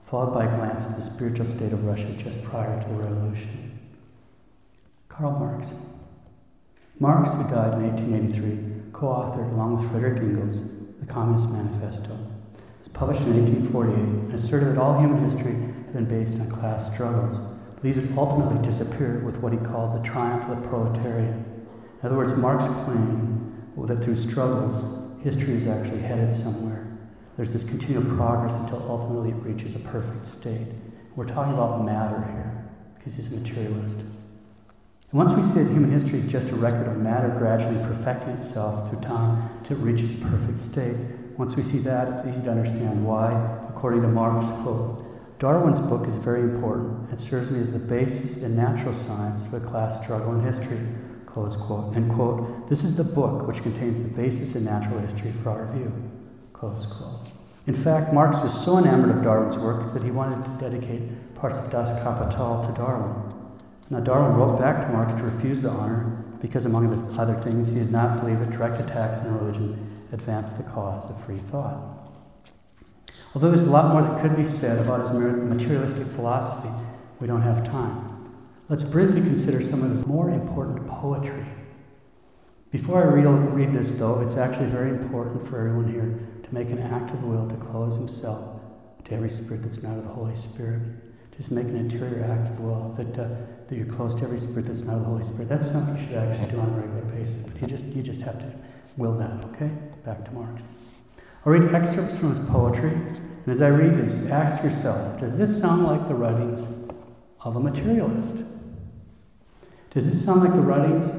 [0.06, 3.80] followed by a glance at the spiritual state of Russia just prior to the revolution.
[5.10, 5.74] Karl Marx.
[7.00, 10.62] Marx, who died in 1883, co authored, along with Frederick Engels,
[11.00, 12.14] the Communist Manifesto.
[12.14, 16.50] It was published in 1848 and asserted that all human history had been based on
[16.50, 17.51] class struggles.
[17.82, 21.34] These would ultimately disappear with what he called the triumph of the proletariat.
[21.34, 26.88] In other words, Marx claimed that through struggles, history is actually headed somewhere.
[27.38, 30.68] There's this continual progress until ultimately it reaches a perfect state.
[31.16, 33.98] We're talking about matter here, because he's a materialist.
[33.98, 38.30] And once we say that human history is just a record of matter gradually perfecting
[38.30, 40.96] itself through time to reach its perfect state,
[41.38, 43.32] once we see that, it's easy to understand why,
[43.70, 45.04] according to Marx, quote,
[45.42, 47.10] Darwin's book is very important.
[47.10, 50.80] and serves me as the basis in natural science for the class struggle in history,
[51.26, 51.96] close quote.
[51.96, 55.66] And quote, this is the book which contains the basis in natural history for our
[55.74, 55.92] view,
[56.54, 57.32] close quote.
[57.66, 61.58] In fact, Marx was so enamored of Darwin's works that he wanted to dedicate parts
[61.58, 63.34] of Das Kapital to Darwin.
[63.90, 67.70] Now, Darwin wrote back to Marx to refuse the honor because, among the other things,
[67.70, 72.01] he did not believe that direct attacks on religion advanced the cause of free thought.
[73.34, 76.70] Although there's a lot more that could be said about his materialistic philosophy,
[77.20, 78.12] we don't have time.
[78.68, 81.46] Let's briefly consider some of his more important poetry.
[82.72, 86.70] Before I read, read this, though, it's actually very important for everyone here to make
[86.70, 88.62] an act of the will to close himself
[89.06, 90.82] to every spirit that's not of the Holy Spirit.
[91.36, 93.28] Just make an interior act of the will that uh,
[93.68, 95.48] that you're close to every spirit that's not of the Holy Spirit.
[95.48, 97.44] That's something you should actually do on a regular basis.
[97.48, 98.52] But you just you just have to
[98.98, 99.72] will that, okay?
[100.06, 100.66] Back to Marx.
[101.44, 105.60] I'll read excerpts from his poetry, and as I read this, ask yourself, does this
[105.60, 106.62] sound like the writings
[107.40, 108.44] of a materialist?
[109.92, 111.10] Does this sound like the writings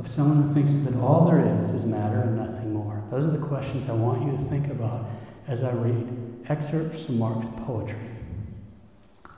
[0.00, 3.04] of someone who thinks that all there is is matter and nothing more?
[3.12, 5.08] Those are the questions I want you to think about
[5.46, 7.96] as I read excerpts from Marx's poetry.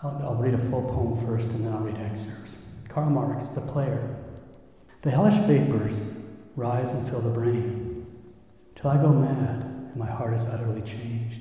[0.02, 2.56] I'll, I'll read a full poem first and then I'll read excerpts.
[2.88, 4.16] Karl Marx, the player.
[5.02, 5.96] The hellish vapors
[6.56, 8.06] rise and fill the brain,
[8.76, 11.40] till I go mad my heart is utterly changed.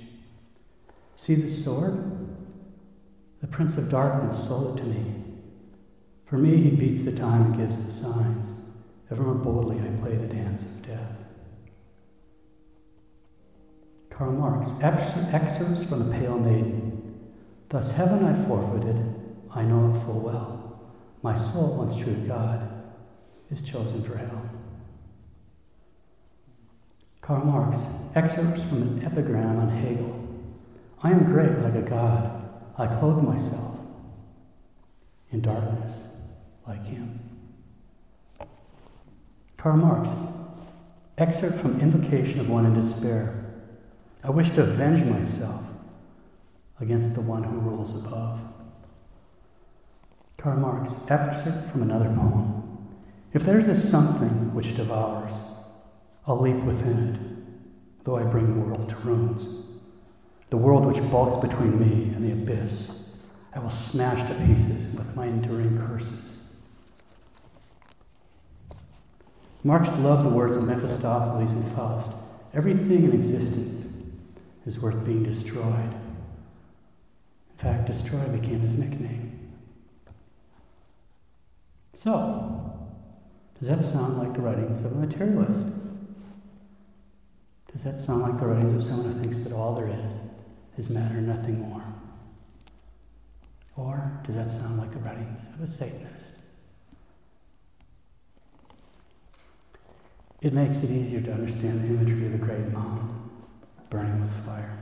[1.16, 2.28] See the sword?
[3.41, 5.24] The Prince of Darkness sold it to me.
[6.26, 8.52] For me, he beats the time and gives the signs.
[9.12, 11.12] Ever more boldly, I play the dance of death.
[14.10, 17.32] Karl Marx, excerpts from The Pale Maiden.
[17.70, 19.16] Thus heaven I forfeited,
[19.54, 20.91] I know it full well.
[21.24, 22.84] My soul, once true to God,
[23.49, 24.49] is chosen for hell.
[27.22, 27.78] Karl Marx,
[28.15, 30.17] excerpts from an epigram on Hegel.
[31.03, 32.49] I am great like a god.
[32.78, 33.78] I clothe myself
[35.32, 36.15] in darkness
[36.67, 37.19] like him.
[39.57, 40.15] Karl Marx,
[41.17, 43.45] excerpt from Invocation of One in Despair.
[44.24, 45.63] I wish to avenge myself
[46.80, 48.41] against the one who rules above.
[50.38, 52.88] Karl Marx, excerpt from another poem.
[53.34, 55.38] If there's a something which devours,
[56.28, 59.65] I'll leap within it, though I bring the world to ruins.
[60.49, 63.09] The world which bulks between me and the abyss,
[63.55, 66.38] I will smash to pieces with my enduring curses.
[69.63, 72.11] Marx loved the words of Mephistopheles and Faust.
[72.53, 74.07] Everything in existence
[74.65, 75.93] is worth being destroyed.
[77.51, 79.51] In fact, destroy became his nickname.
[81.93, 82.89] So,
[83.59, 85.81] does that sound like the writings of a materialist?
[87.74, 90.15] Does that sound like the writings of someone who thinks that all there is
[90.78, 91.84] is matter, nothing more?
[93.78, 96.28] Or does that sound like the writings of a Satanist?
[100.41, 103.30] It makes it easier to understand the imagery of the great mountain
[103.89, 104.78] burning with fire.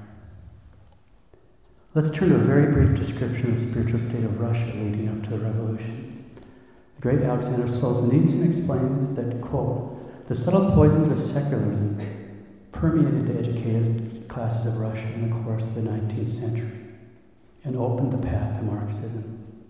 [1.93, 5.23] Let's turn to a very brief description of the spiritual state of Russia leading up
[5.23, 6.23] to the revolution.
[6.95, 11.99] The great Alexander Solzhenitsyn explains that, quote, the subtle poisons of secularism
[12.80, 16.71] permeated the educated classes of Russia in the course of the 19th century
[17.65, 19.65] and opened the path to Marxism.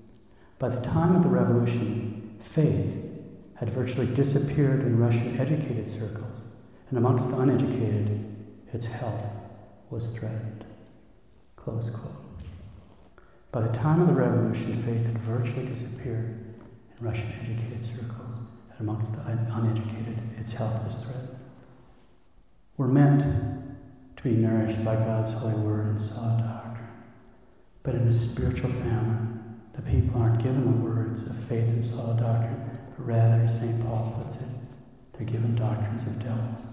[0.59, 2.95] By the time of the revolution, faith
[3.55, 6.39] had virtually disappeared in Russian educated circles,
[6.89, 8.25] and amongst the uneducated,
[8.71, 9.25] its health
[9.89, 10.63] was threatened.
[11.55, 12.13] Close quote.
[13.51, 16.55] By the time of the revolution, faith had virtually disappeared
[16.99, 18.35] in Russian educated circles,
[18.69, 21.38] and amongst the uneducated, its health was threatened.
[22.79, 23.25] We're meant
[24.15, 26.87] to be nourished by God's holy word and solid doctrine,
[27.83, 32.21] but in a spiritual famine, the people aren't given the words of faith and solid
[32.21, 33.85] doctrine, but rather, St.
[33.85, 34.47] Paul puts it,
[35.11, 36.67] they're given doctrines of devils.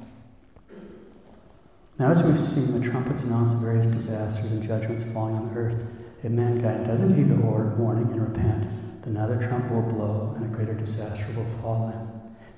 [1.99, 5.81] Now, as we've seen, the trumpets announce various disasters and judgments falling on the earth.
[6.23, 10.57] If mankind doesn't heed the warning and repent, then another trumpet will blow and a
[10.57, 12.06] greater disaster will fall in.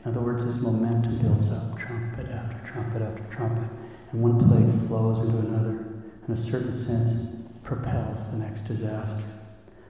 [0.09, 3.69] In other words, this momentum builds up, trumpet after trumpet after trumpet,
[4.11, 5.85] and one plague flows into another,
[6.27, 9.23] in a certain sense, propels the next disaster.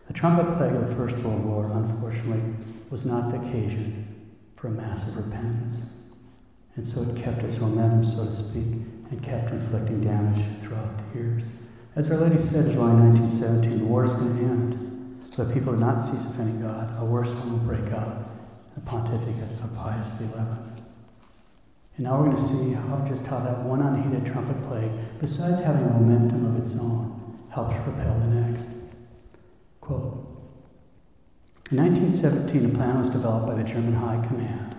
[0.09, 2.43] The trumpet plague of the First World War, unfortunately,
[2.91, 5.89] was not the occasion for a massive repentance.
[6.75, 8.65] And so it kept its momentum, so to speak,
[9.13, 11.45] and kept inflicting damage throughout the years.
[11.95, 15.29] As Our Lady said in July 1917, the war is going to end.
[15.37, 16.93] But people do not cease offending God.
[16.99, 18.38] A worse one will break out.
[18.79, 20.25] The pontificate of Pius XI.
[21.97, 25.65] And now we're going to see how just how that one unheeded trumpet plague, besides
[25.65, 28.69] having momentum of its own, helps propel the next.
[29.81, 30.25] Quote,
[31.73, 34.77] in 1917, a plan was developed by the German High Command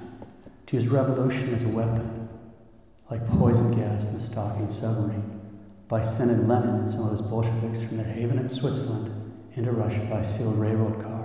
[0.67, 2.29] to use revolution as a weapon,
[3.11, 5.41] like poison gas in the stalking submarine,
[5.89, 9.11] by sending Lenin and some of his Bolsheviks from their haven in Switzerland
[9.57, 11.18] into Russia by sealed railroad car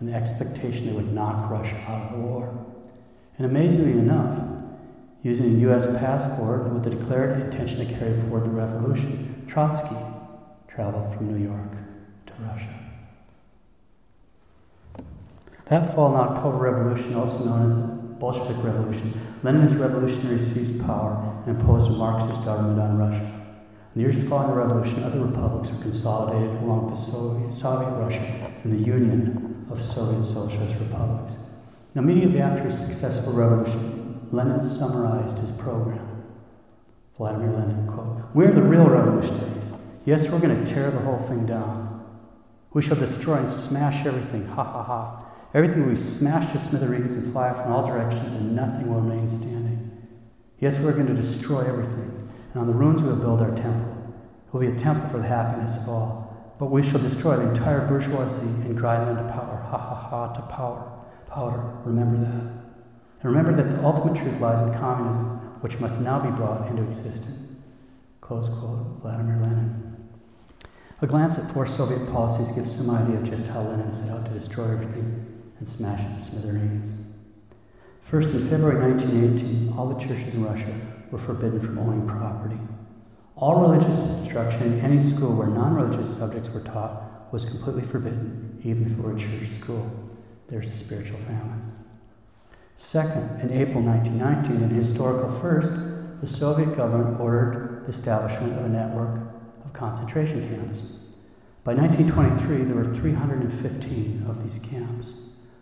[0.00, 2.66] in the expectation they would knock Russia out of the war.
[3.38, 4.46] And amazingly enough,
[5.22, 5.86] using a U.S.
[5.98, 9.96] passport and with the declared intention to carry forward the revolution, Trotsky
[10.68, 11.72] traveled from New York
[12.26, 12.68] to Russia.
[15.66, 21.42] That fall in October Revolution, also known as the Bolshevik Revolution, Leninist revolutionaries seized power
[21.46, 23.32] and imposed a Marxist government on Russia.
[23.94, 27.90] In the years following the revolution, other republics were consolidated along with the Soviet, Soviet
[27.98, 31.34] Russia and the Union of Soviet Socialist Republics.
[31.94, 36.24] Now, immediately after his successful revolution, Lenin summarized his program.
[37.16, 39.72] Vladimir Lenin, quote, We're the real revolutionaries.
[40.04, 42.04] Yes, we're going to tear the whole thing down.
[42.72, 44.46] We shall destroy and smash everything.
[44.48, 45.26] Ha ha ha.
[45.54, 49.00] Everything will be smashed to smithereens and fly off in all directions, and nothing will
[49.00, 50.06] remain standing.
[50.60, 54.14] Yes, we're going to destroy everything, and on the ruins we will build our temple.
[54.46, 56.25] It will be a temple for the happiness of all.
[56.58, 59.66] But we shall destroy the entire bourgeoisie and grind them to power.
[59.70, 60.92] Ha ha ha, to power.
[61.28, 61.62] Powder.
[61.84, 62.66] Remember that.
[63.22, 66.82] And remember that the ultimate truth lies in communism, which must now be brought into
[66.84, 67.56] existence.
[68.20, 69.96] Close quote, Vladimir Lenin.
[71.02, 74.24] A glance at four Soviet policies gives some idea of just how Lenin set out
[74.24, 75.26] to destroy everything
[75.58, 76.88] and smash it to smithereens.
[78.10, 80.74] First, in February 1918, all the churches in Russia
[81.10, 82.58] were forbidden from owning property.
[83.36, 88.58] All religious instruction in any school where non religious subjects were taught was completely forbidden,
[88.64, 90.10] even if it were a church school.
[90.48, 91.72] There's a spiritual famine.
[92.76, 95.72] Second, in April 1919, in historical first,
[96.20, 99.20] the Soviet government ordered the establishment of a network
[99.64, 100.80] of concentration camps.
[101.62, 105.12] By 1923, there were 315 of these camps.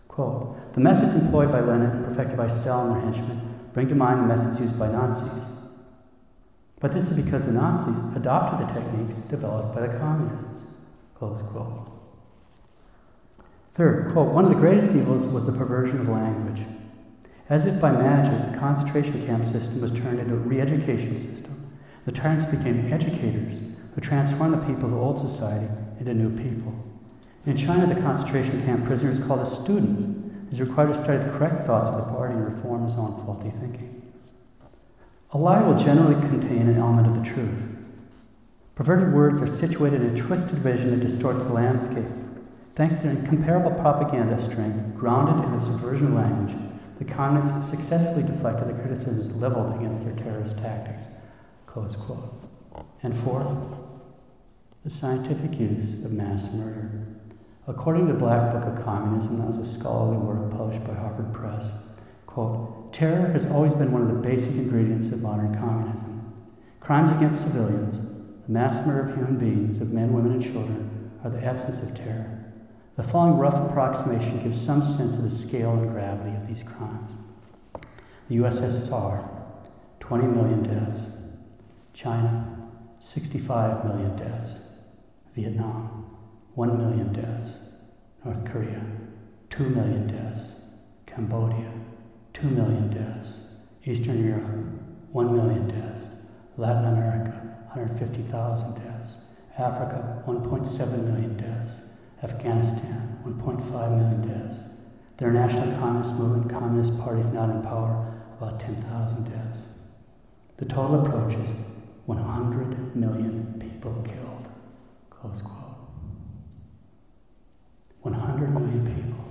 [0.07, 3.97] Quote, the methods employed by Lenin and perfected by Stalin and their henchmen bring to
[3.97, 5.45] mind the methods used by Nazis.
[6.85, 10.65] But this is because the Nazis adopted the techniques developed by the communists.
[11.15, 11.89] Close quote.
[13.73, 16.67] Third, quote, one of the greatest evils was the perversion of language.
[17.49, 21.73] As if by magic, the concentration camp system was turned into a re education system.
[22.05, 23.61] The tyrants became educators
[23.95, 26.75] who transformed the people of the old society into new people.
[27.47, 30.53] In China, the concentration camp prisoner is called a student.
[30.53, 33.49] is required to study the correct thoughts of the party and reform his own faulty
[33.59, 33.94] thinking.
[35.35, 37.59] A lie will generally contain an element of the truth.
[38.77, 42.07] Perverted words are situated in a twisted vision that distorts the landscape.
[42.77, 46.57] Thanks to their incomparable propaganda strength, grounded in the subversion language,
[47.01, 51.07] the communists successfully deflected the criticisms leveled against their terrorist tactics.
[51.67, 52.41] Close quote.
[53.03, 53.59] And fourth,
[54.85, 57.09] the scientific use of mass murder.
[57.67, 61.99] According to Black Book of Communism, that was a scholarly work published by Harvard Press,
[62.27, 66.33] quote, terror has always been one of the basic ingredients of modern communism.
[66.79, 67.97] Crimes against civilians,
[68.47, 71.97] the mass murder of human beings, of men, women, and children, are the essence of
[71.99, 72.53] terror.
[72.97, 77.13] The following rough approximation gives some sense of the scale and gravity of these crimes.
[78.29, 79.29] The USSR,
[79.99, 81.27] 20 million deaths.
[81.95, 82.71] China,
[83.01, 84.79] 65 million deaths.
[85.35, 86.17] Vietnam,
[86.55, 87.71] 1 million deaths.
[88.25, 88.87] North Korea,
[89.51, 90.67] 2 million deaths.
[91.07, 91.73] Cambodia,
[92.35, 93.57] 2 million deaths.
[93.87, 94.43] Eastern Europe,
[95.13, 96.27] 1 million deaths.
[96.57, 97.31] Latin America,
[97.73, 99.27] 150,000 deaths.
[99.57, 101.91] Africa, 1.7 million deaths.
[102.23, 104.75] Afghanistan, 1.5 million deaths.
[105.17, 109.61] The International Communist Movement, Communist parties not in power, about 10,000 deaths.
[110.57, 111.49] The total approaches
[112.07, 114.49] 100 million people killed.
[115.11, 115.61] Close quote.
[118.03, 119.25] 100 million people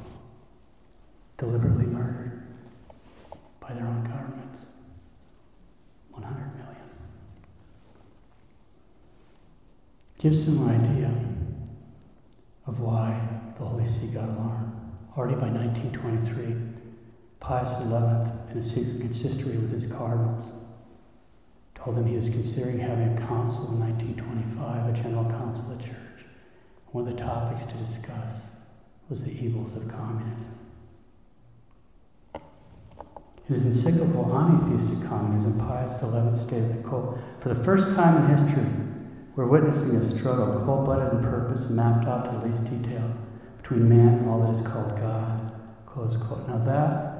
[1.37, 2.22] deliberately murdered
[3.73, 4.59] by their own governments.
[6.11, 6.89] 100 million.
[10.19, 11.11] Gives some idea
[12.67, 13.19] of why
[13.57, 14.73] the Holy See got alarmed.
[15.17, 16.55] Already by 1923,
[17.39, 20.43] Pius XI, in a secret consistory with his cardinals,
[21.75, 25.83] told them he was considering having a council in 1925, a general council of the
[25.83, 26.25] church.
[26.91, 28.57] One of the topics to discuss
[29.09, 30.62] was the evils of communism.
[33.47, 38.37] In his encyclical on atheistic communism, Pius XI stated quote, for the first time in
[38.37, 38.65] history,
[39.35, 43.13] we're witnessing a struggle cold-blooded in purpose mapped out to the least detail
[43.61, 45.51] between man and all that is called God,
[45.85, 46.47] close quote.
[46.47, 47.13] Now that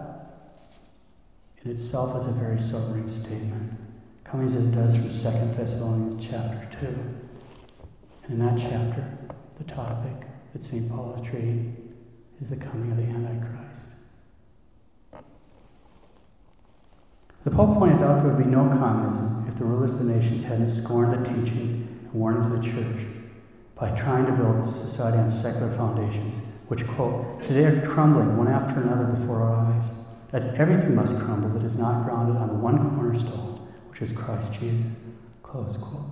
[1.64, 3.74] in itself is a very sobering statement,
[4.24, 5.12] coming as it does from 2
[5.58, 6.88] Thessalonians chapter 2.
[8.24, 9.18] And in that chapter,
[9.58, 10.90] the topic that St.
[10.90, 11.94] Paul is treating
[12.40, 13.63] is the coming of the Antichrist.
[17.44, 20.44] The Pope pointed out there would be no communism if the rulers of the nations
[20.44, 23.06] hadn't scorned the teachings and warnings of the church
[23.76, 26.36] by trying to build society on secular foundations,
[26.70, 29.86] which, quote, today are crumbling one after another before our eyes,
[30.32, 34.54] as everything must crumble that is not grounded on the one cornerstone, which is Christ
[34.54, 34.86] Jesus,
[35.42, 36.06] close quote.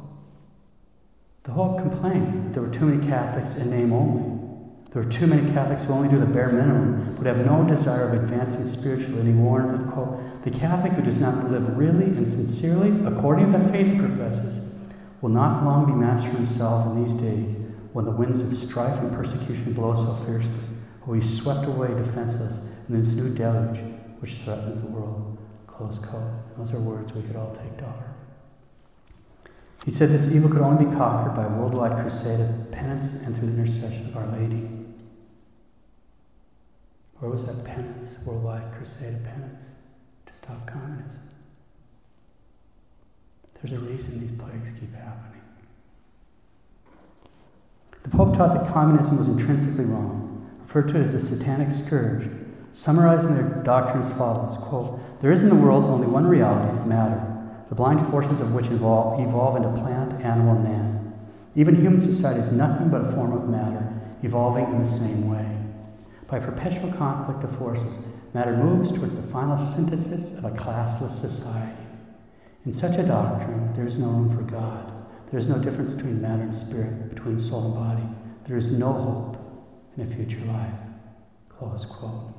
[1.43, 4.37] The Pope complained that there were too many Catholics in name only.
[4.91, 8.09] There were too many Catholics who only do the bare minimum, would have no desire
[8.09, 12.05] of advancing spiritually, and he warned that, quote, the Catholic who does not live really
[12.05, 14.73] and sincerely according to the faith he professes
[15.21, 19.13] will not long be master himself in these days when the winds of strife and
[19.13, 20.55] persecution blow so fiercely,
[21.05, 23.79] or he swept away defenseless in this new deluge
[24.19, 25.37] which threatens the world.
[25.67, 26.57] Close quote.
[26.57, 28.07] Those are words we could all take to heart.
[29.85, 33.35] He said this evil could only be conquered by a worldwide crusade of penance and
[33.35, 34.69] through the intercession of Our Lady.
[37.19, 39.70] Where was that penance, worldwide crusade of penance,
[40.41, 41.19] stop communism?
[43.61, 45.41] There's a reason these plagues keep happening.
[48.03, 52.27] The Pope taught that communism was intrinsically wrong, referred to it as a satanic scourge,
[52.71, 57.21] summarizing their doctrine as follows quote, There is in the world only one reality, matter,
[57.69, 61.13] the blind forces of which evolve, evolve into plant, animal, and man.
[61.55, 65.57] Even human society is nothing but a form of matter, evolving in the same way.
[66.27, 71.77] By perpetual conflict of forces, matter moves towards the final synthesis of a classless society.
[72.65, 74.91] In such a doctrine, there is no room for God.
[75.31, 78.03] There is no difference between matter and spirit, between soul and body.
[78.47, 79.37] There is no hope
[79.97, 80.73] in a future life.
[81.49, 82.33] Close quote.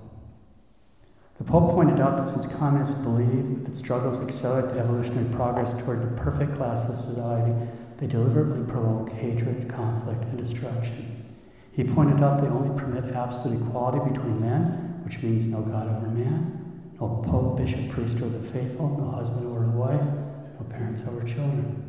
[1.38, 6.03] The Pope pointed out that since communists believe that struggles accelerate the evolutionary progress toward
[6.03, 7.55] the perfect classless society,
[7.99, 11.24] they deliberately provoke hatred, conflict, and destruction.
[11.73, 16.08] He pointed out they only permit absolute equality between men, which means no God over
[16.08, 21.02] man, no pope, bishop, priest over the faithful, no husband over the wife, no parents
[21.06, 21.88] over children.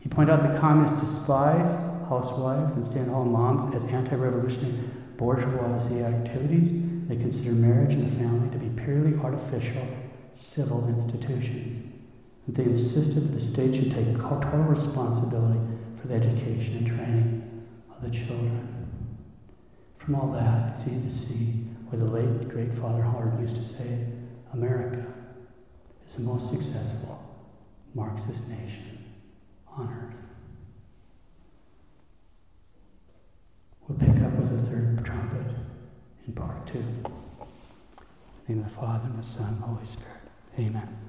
[0.00, 1.66] He pointed out that communists despise
[2.08, 4.74] housewives and stay-at-home moms as anti-revolutionary
[5.16, 7.08] bourgeoisie activities.
[7.08, 9.86] They consider marriage and the family to be purely artificial
[10.32, 12.00] civil institutions.
[12.46, 15.60] That they insisted that the state should take total responsibility
[16.00, 18.68] for the education and training of the children.
[19.98, 23.62] From all that, it's easy to see where the late great Father Hardon used to
[23.62, 24.06] say,
[24.54, 25.04] America
[26.06, 27.18] is the most successful
[27.94, 29.04] Marxist nation
[29.68, 30.26] on earth.
[33.86, 35.54] We'll pick up with the third trumpet
[36.26, 36.78] in part two.
[36.78, 37.04] In
[38.46, 40.22] the name of the Father, and the Son, and the Holy Spirit.
[40.58, 41.01] Amen.